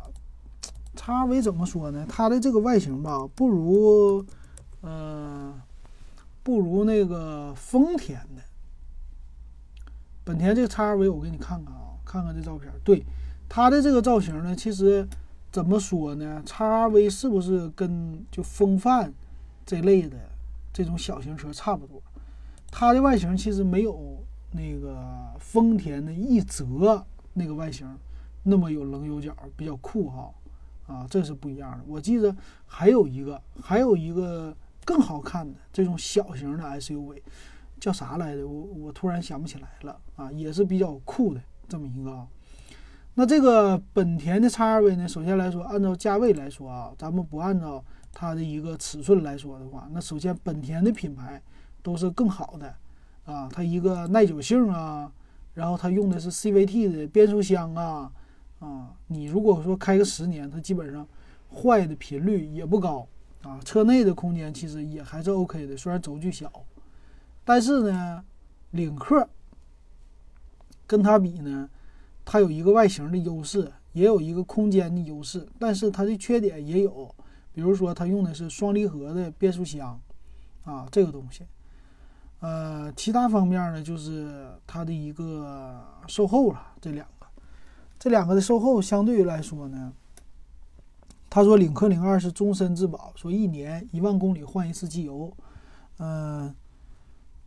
[0.95, 2.05] 叉 R V 怎么说呢？
[2.09, 4.25] 它的这个外形吧，不如，
[4.81, 5.53] 呃，
[6.43, 8.41] 不如那个丰田的。
[10.23, 12.71] 本田这个叉 R V，我给你看看啊，看看这照片。
[12.83, 13.05] 对，
[13.47, 15.07] 它的这个造型呢，其实。
[15.49, 16.43] 怎么说呢？
[16.45, 19.11] 叉 V 是不是跟就风范
[19.65, 20.15] 这类的
[20.71, 21.99] 这种小型车差不多？
[22.69, 27.87] 它的外形其实没有那个丰田的奕泽那个外形
[28.47, 30.33] 那么有棱有角，比较酷哈。
[30.87, 31.83] 啊，这是不一样的。
[31.85, 32.33] 我记得
[32.65, 37.21] 还有一个，还有一个更好看的这种小型的 SUV，
[37.77, 38.47] 叫啥来着？
[38.47, 42.25] 我我突然想不起来了啊，也是比较酷的这么一个啊。
[43.15, 45.05] 那这个本田的 XRV 呢？
[45.05, 47.83] 首先来说，按照价位来说啊，咱们不按照
[48.13, 51.41] 它的一个尺寸来说的话，那首先本田的品牌
[51.83, 52.73] 都是更好的
[53.25, 55.11] 啊，它一个耐久性啊，
[55.53, 58.09] 然后它用的是 CVT 的变速箱啊，
[58.59, 61.07] 啊，你如果说开个十年，它基本上
[61.53, 63.07] 坏的频率也不高
[63.43, 63.59] 啊。
[63.63, 66.51] 车内的空间其实也还是 OK 的，虽然轴距小，
[67.45, 68.23] 但是呢，
[68.71, 69.27] 领克
[70.85, 71.69] 跟它比呢，
[72.25, 77.13] 它有一个外形的优势，也有一个空间的优势，但是它的缺点也有，
[77.53, 79.99] 比如说它用的是双离合的变速箱
[80.63, 81.45] 啊，这个东西。
[82.39, 86.61] 呃，其他方面呢，就是它的一个售后了。
[86.79, 87.16] 这两个，
[88.07, 89.91] 这两个的售后相对于来说呢，
[91.29, 95.29] 他说领克零二是终身质保，说一年一万公里换一次机油。
[95.99, 96.55] 嗯，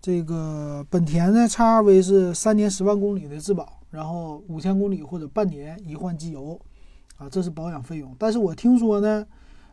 [0.02, 6.60] 这个本田呢，叉 R V 是三年十万公里的质保，然后五千公里或者半年一换机油，
[7.16, 8.14] 啊，这是保养费用。
[8.18, 9.26] 但是我听说呢，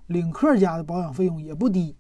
[0.06, 1.98] 领克家的保养费用也不低。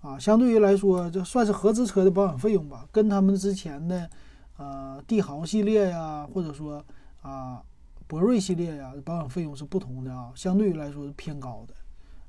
[0.00, 4.08] 啊，相对于来说，这算是合资车的保养费用吧，跟他们之前的，
[4.56, 6.82] 呃，帝豪系列呀，或者说
[7.22, 7.62] 啊，
[8.06, 11.74] 博瑞系列呀，保养费用是不同的啊，相对于来说是偏高的，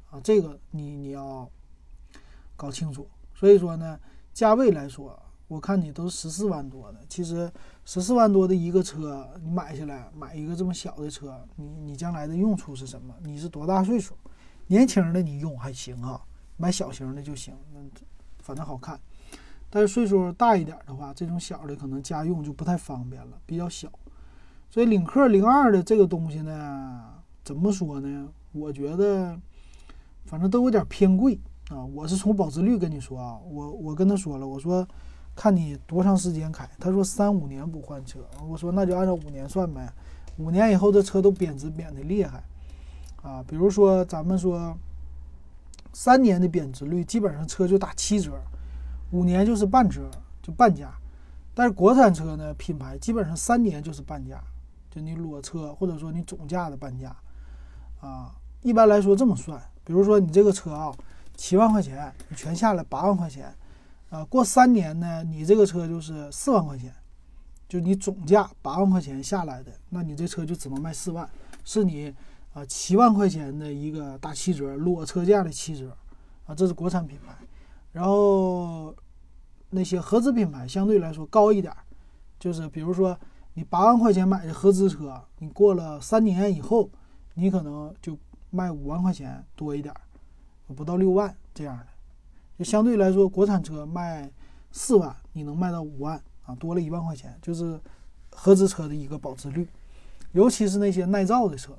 [0.09, 1.49] 啊，这个你你要
[2.55, 3.07] 搞清楚。
[3.33, 3.99] 所以说呢，
[4.33, 5.17] 价位来说，
[5.47, 7.51] 我看你都是十四万多的，其实
[7.85, 13.15] 十四万多的一个车，你买下来买一个这么小的车，你你将来的用处是什么？
[13.23, 14.13] 你是多大岁数？
[14.67, 16.21] 年轻的你用还行啊。
[16.57, 17.79] 买小型的就行，那
[18.37, 18.99] 反正好看。
[19.67, 23.91] 但是岁数大一点的话，这种小的可能家用就不太方便了，比较小。
[24.72, 27.03] 所以领克零二的这个东西呢，
[27.43, 28.28] 怎么说呢？
[28.53, 29.38] 我觉得
[30.26, 31.38] 反正都有点偏贵
[31.69, 31.86] 啊。
[31.93, 34.88] 我是从保值率跟你说啊，我我跟他说了，我说
[35.36, 38.19] 看你多长时间开，他说三五年不换车，
[38.49, 39.93] 我说那就按照五年算呗。
[40.38, 42.43] 五年以后这车都贬值贬的厉害
[43.22, 43.43] 啊。
[43.47, 44.76] 比如说咱们说。
[45.93, 48.32] 三年的贬值率，基本上车就打七折，
[49.11, 50.09] 五年就是半折，
[50.41, 50.89] 就半价。
[51.53, 54.41] 但是国产车呢，品牌基本上三年就是半价，
[54.91, 57.15] 就你裸车或者说你总价的半价，
[58.01, 59.59] 啊，一般来说这么算。
[59.83, 60.93] 比如说你这个车啊，
[61.35, 63.51] 七万块钱，你全下来八万块钱，
[64.09, 66.93] 啊，过三年呢，你这个车就是四万块钱，
[67.67, 71.27] 就你总价八万块钱下来的，那你这车就只能卖四万，
[71.63, 72.13] 是你。
[72.53, 75.95] 啊，七万块钱的一个大七折，裸车价的七折，
[76.45, 77.33] 啊，这是国产品牌。
[77.93, 78.93] 然后
[79.69, 81.73] 那些合资品牌相对来说高一点，
[82.37, 83.17] 就是比如说
[83.54, 86.89] 你八万块钱买的合资车，你过了三年以后，
[87.34, 88.18] 你可能就
[88.49, 89.93] 卖五万块钱多一点，
[90.76, 91.86] 不到六万这样的。
[92.58, 94.32] 就相对来说，国产车卖
[94.72, 97.80] 四万，你能卖到五万啊，多了一万块钱，就是
[98.30, 99.68] 合资车的一个保值率，
[100.32, 101.74] 尤其是那些耐造的车。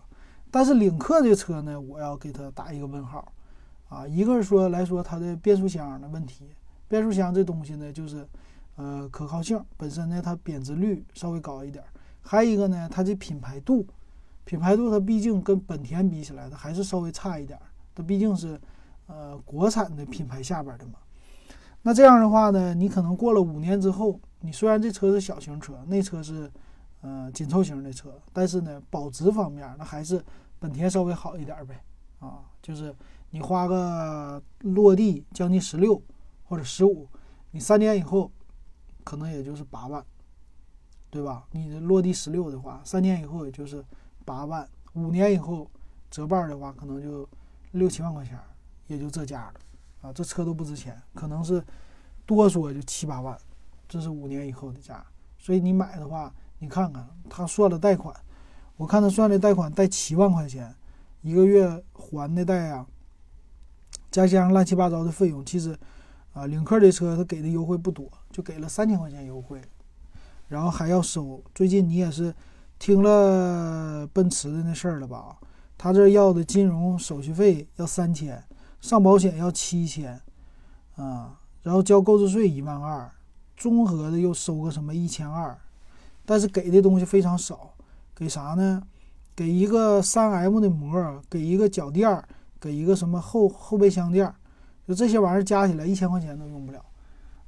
[0.51, 3.33] 但是领克这车呢，我要给它打一个问号，
[3.89, 6.51] 啊，一个是说来说它的变速箱的问题，
[6.89, 8.29] 变速箱这东西呢，就是，
[8.77, 11.85] 呃，可靠性本身呢，它贬值率稍微高一点，
[12.21, 13.87] 还有一个呢，它的品牌度，
[14.45, 17.59] 品牌度它毕竟跟本田比起来，它还是稍微差一点，
[17.95, 18.61] 它毕竟是，
[19.07, 20.95] 呃，国产的品牌下边的嘛。
[21.83, 26.51] 那这样的话呢，你可能过了五年之后，你虽然这车是小型车，那车是。
[27.05, 30.25] 呃，紧凑型的车，但是呢，保值方面那还是
[30.61, 31.83] 本田稍微好一点呗。
[32.21, 32.95] 啊，就是
[33.31, 36.01] 你花个落地将近十六
[36.45, 37.09] 或者十五，
[37.51, 38.31] 你三年以后
[39.05, 40.05] 可能也就是八万，
[41.11, 41.45] 对吧？
[41.51, 43.85] 你落地十六的话，三年以后也就是
[44.25, 45.71] 八万，五年以后
[46.11, 47.29] 折半的话，可能就
[47.73, 48.39] 六七万块钱，
[48.87, 49.55] 也就这价了。
[50.03, 51.65] 啊，这车都不值钱，可能是
[52.27, 53.39] 多说就七八万，
[53.89, 55.05] 这是五年以后的价。
[55.39, 56.33] 所以你买的话。
[56.63, 58.15] 你看看他算的贷款，
[58.77, 60.73] 我看他算的贷款贷七万块钱，
[61.21, 62.87] 一个月还的贷啊，
[64.13, 65.77] 再加上乱七八糟的费用，其实
[66.33, 69.61] 啊，领克这车他给的优惠不多，就给了三千块钱优惠，
[70.49, 71.43] 然后还要收。
[71.55, 72.35] 最近你也是
[72.79, 75.37] 听了 奔驰的那事儿了吧？
[75.77, 78.43] 他这要的金融手续费要三千，
[78.81, 80.21] 上保险要七千，
[80.97, 83.11] 啊，然后交购置税一万二，
[83.57, 85.59] 综合的又收个什么一千二。
[86.25, 87.75] 但是给的东西非常少，
[88.15, 88.83] 给啥呢？
[89.35, 92.29] 给一个三 M 的膜，给一个脚垫儿，
[92.61, 94.35] 给一个什么后后备箱垫儿，
[94.95, 96.85] 这些玩意儿加起来一千块钱都用不了，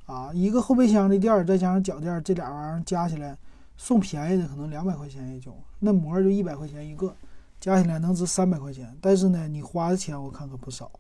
[0.07, 3.36] 啊，一个后备箱的垫儿再加上脚垫儿，这俩玩意儿加起来
[3.76, 7.14] 送便宜的可能两百块钱也就，那膜就一百块钱一个，
[7.61, 8.97] 加起来能值三百块钱。
[9.01, 10.90] 但是呢，你花的钱我看可不少，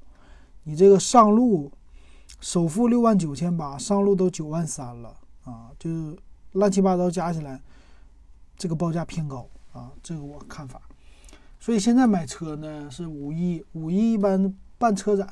[0.64, 1.72] 你这个上路
[2.40, 6.16] 首付六万九千八，上路都九万三了啊，就是。
[6.54, 7.60] 乱七八糟加起来，
[8.56, 10.80] 这个报价偏高啊，这个我看法。
[11.58, 15.28] 所以现在买车呢是五一，五一一般办车展，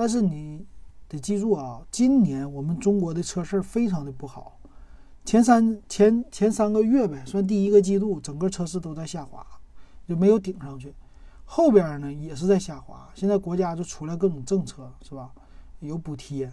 [0.00, 0.64] 但是你
[1.10, 4.58] 得记住啊，今年我们中国的车市非常的不好，
[5.26, 9.46] 前三前前三个月呗，算第一个季度，整个车市都在下滑，
[10.08, 10.94] 就没有顶上去。
[11.44, 15.30] 后边呢也是在下滑，现在国家就出来各种政策，是吧？
[15.80, 16.50] 有补贴，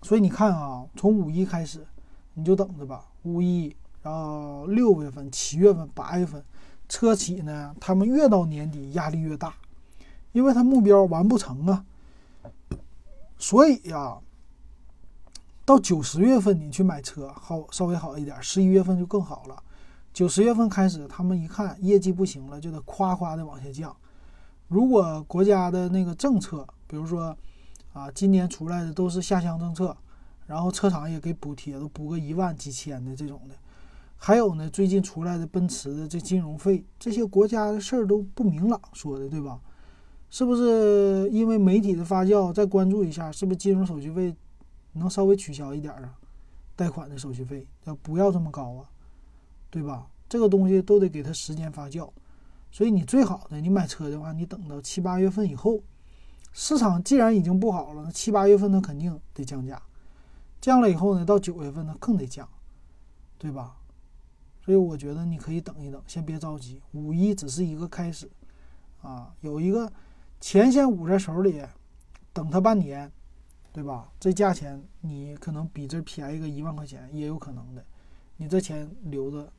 [0.00, 1.86] 所以你看啊，从五一开始，
[2.32, 3.04] 你就等着吧。
[3.24, 6.42] 五一，然后六月份、七月份、八月份，
[6.88, 9.52] 车企呢，他们越到年底压力越大，
[10.32, 11.84] 因为他目标完不成啊。
[13.42, 14.16] 所以呀，
[15.64, 19.60] 到九十月份你去买车好稍微好一点，十一月份就更好了。
[20.12, 23.94] 九十月份开始，他们一看业绩不行了，就得夸夸的往下降。
[24.68, 27.36] 如果国家的那个政策，比如说，
[27.92, 29.96] 啊，今年出来的都是下乡政策，
[30.46, 33.56] 然后车厂也给补贴，都补个一万几千的这种的，
[34.16, 39.58] 还有呢，最近出来的奔驰的这金融费，这些国家的事儿都不明朗说的，对吧？
[40.32, 44.34] 是不是因为媒体的发酵，再关注一下，是不是金融手续费
[44.94, 46.18] 能稍微取消一点啊？
[46.74, 48.88] 贷款的手续费要不要这么高啊？
[49.68, 50.06] 对吧？
[50.30, 52.08] 这个东西都得给它时间发酵。
[52.70, 55.78] 所以你最好的，你买车的话，你等到七八月份以后，
[56.54, 59.82] 市场既然已经不好了，那七八月份它肯定得降价，
[60.62, 62.48] 降了以后呢，到九月份它更得降，
[63.36, 63.76] 对吧？
[64.64, 68.30] 所以我觉得你可以等一等，先别着急，五一只是一个开始，
[69.02, 69.92] 啊，有一个
[70.42, 71.62] 钱先捂在手里，
[72.34, 73.10] 等它半年，
[73.72, 74.12] 对吧？
[74.20, 77.82] 这价钱你可能比这便宜个一万块钱也有可能的，
[78.36, 79.50] 你这钱留着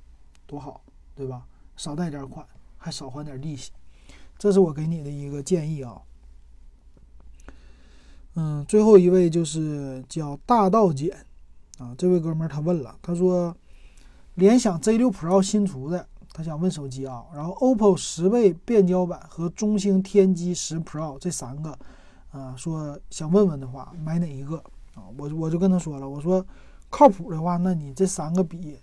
[0.45, 0.83] 多好，
[1.15, 1.47] 对吧？
[1.75, 2.45] 少贷点款。
[2.85, 3.71] 还少还点利息，
[4.37, 6.01] 这是我给你的一个建议啊。
[8.35, 11.25] 嗯，最后一位就是叫大道简
[11.77, 13.55] 啊，这位哥们儿他问了，他说
[14.35, 21.77] 联想 Z6 Pro 新出的，他想问手机啊，然后 OPPO 十倍变焦版和中兴天机十 Pro 这三个
[22.31, 24.57] 啊，说想问问的话，买哪一个
[24.95, 25.05] 啊？
[25.17, 26.43] 我我就跟他说了，我说
[26.89, 28.79] 靠谱的话，那你这三个比。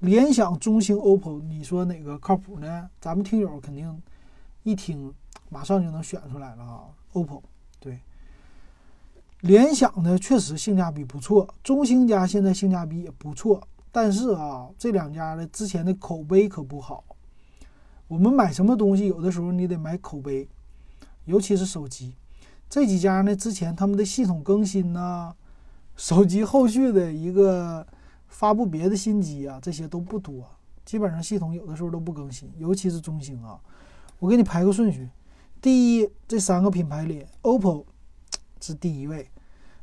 [0.00, 2.90] 联想、中兴、OPPO，你说哪个靠谱呢？
[3.00, 4.02] 咱们听友肯定
[4.62, 5.10] 一听，
[5.48, 6.82] 马上就能选出来了啊
[7.14, 7.40] ！OPPO，
[7.80, 7.98] 对。
[9.40, 17.04] 联想呢，确实性价比不错，中兴家现在性价比也不错，但是啊，这两家的之前的口碑可不好。
[18.08, 20.48] 我们买什么东西，有的时候你得买口碑，
[21.26, 22.16] 尤其是手机。
[22.68, 25.32] 这几家呢，之前他们的系统更新呐，
[25.94, 27.86] 手机后续的一个。
[28.26, 30.44] 发布别的新机啊，这些都不多，
[30.84, 33.60] 基本上系统有的时候都不更新，尤其是中兴啊。
[34.18, 35.08] 我给你排个顺序，
[35.62, 37.84] 第一，这三个品牌里，OPPO
[38.60, 39.30] 是第一位，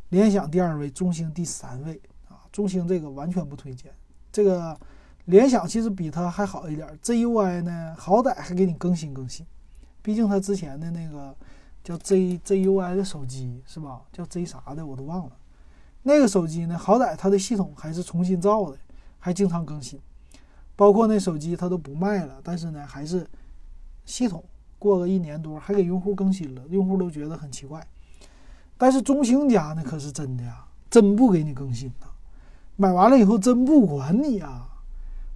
[0.10, 2.44] 联想第二位，中兴第三位啊。
[2.52, 3.90] 中兴这个完全不推荐，
[4.32, 4.80] 这个
[5.26, 9.46] 联想其实比它还好一点，ZUI 呢好歹还给你更新更新，
[10.02, 11.36] 毕竟它之前的那个
[11.84, 14.02] 叫 Z ZUI 的手机是吧？
[14.12, 15.32] 叫 Z 啥的我都忘了。
[16.04, 18.78] 那个手机呢，好歹它的系统还是重新造的，
[19.20, 20.00] 还经常更新。
[20.76, 23.28] 包括那手机它都不卖了，但是呢，还是
[24.04, 24.44] 系统
[24.80, 27.86] 过个一年多还给用户更新了，用户都觉得很奇怪。
[28.78, 32.08] 但是中兴家呢，可是真的呀，真不给你更新呐，
[32.82, 34.68] 买完了以后真不管你呀，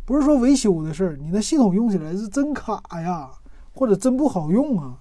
[0.03, 3.29] 不是说维修的事儿，你那系统用起来是真卡呀，
[3.75, 4.97] 或者真不好用啊，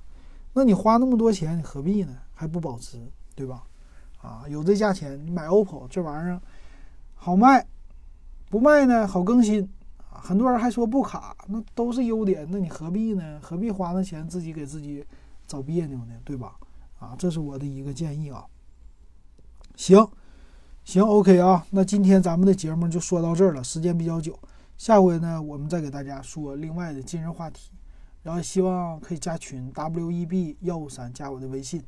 [0.52, 2.14] 那你花那么多钱，你何必呢？
[2.34, 3.00] 还不保值，
[3.34, 3.62] 对吧？
[4.20, 6.38] 啊，有这价钱，你买 OPPO 这玩意儿
[7.14, 7.66] 好卖，
[8.50, 9.66] 不卖呢好更新
[10.12, 10.20] 啊。
[10.20, 13.40] 很多人还说不卡，那都是优点，那你何必呢？
[13.40, 15.02] 何必花那钱自己给自己
[15.46, 16.12] 找别扭呢？
[16.22, 16.56] 对吧？
[16.98, 18.44] 啊，这是我的一个建议啊。
[19.76, 20.06] 行，
[20.84, 21.66] 行，OK 啊。
[21.70, 24.38] 那今天咱们的节目就说到这儿了，时间比较久，
[24.76, 27.70] 下回呢我们再给大家说另外的今日话题，
[28.22, 31.82] 然后希望可以加群 WEB 幺五三，加我的微信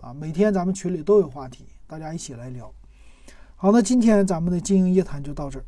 [0.00, 1.66] 啊，每天咱们群里都有话题。
[1.86, 2.72] 大家一起来聊。
[3.56, 5.64] 好，那今天咱们的经营夜谈就到这儿。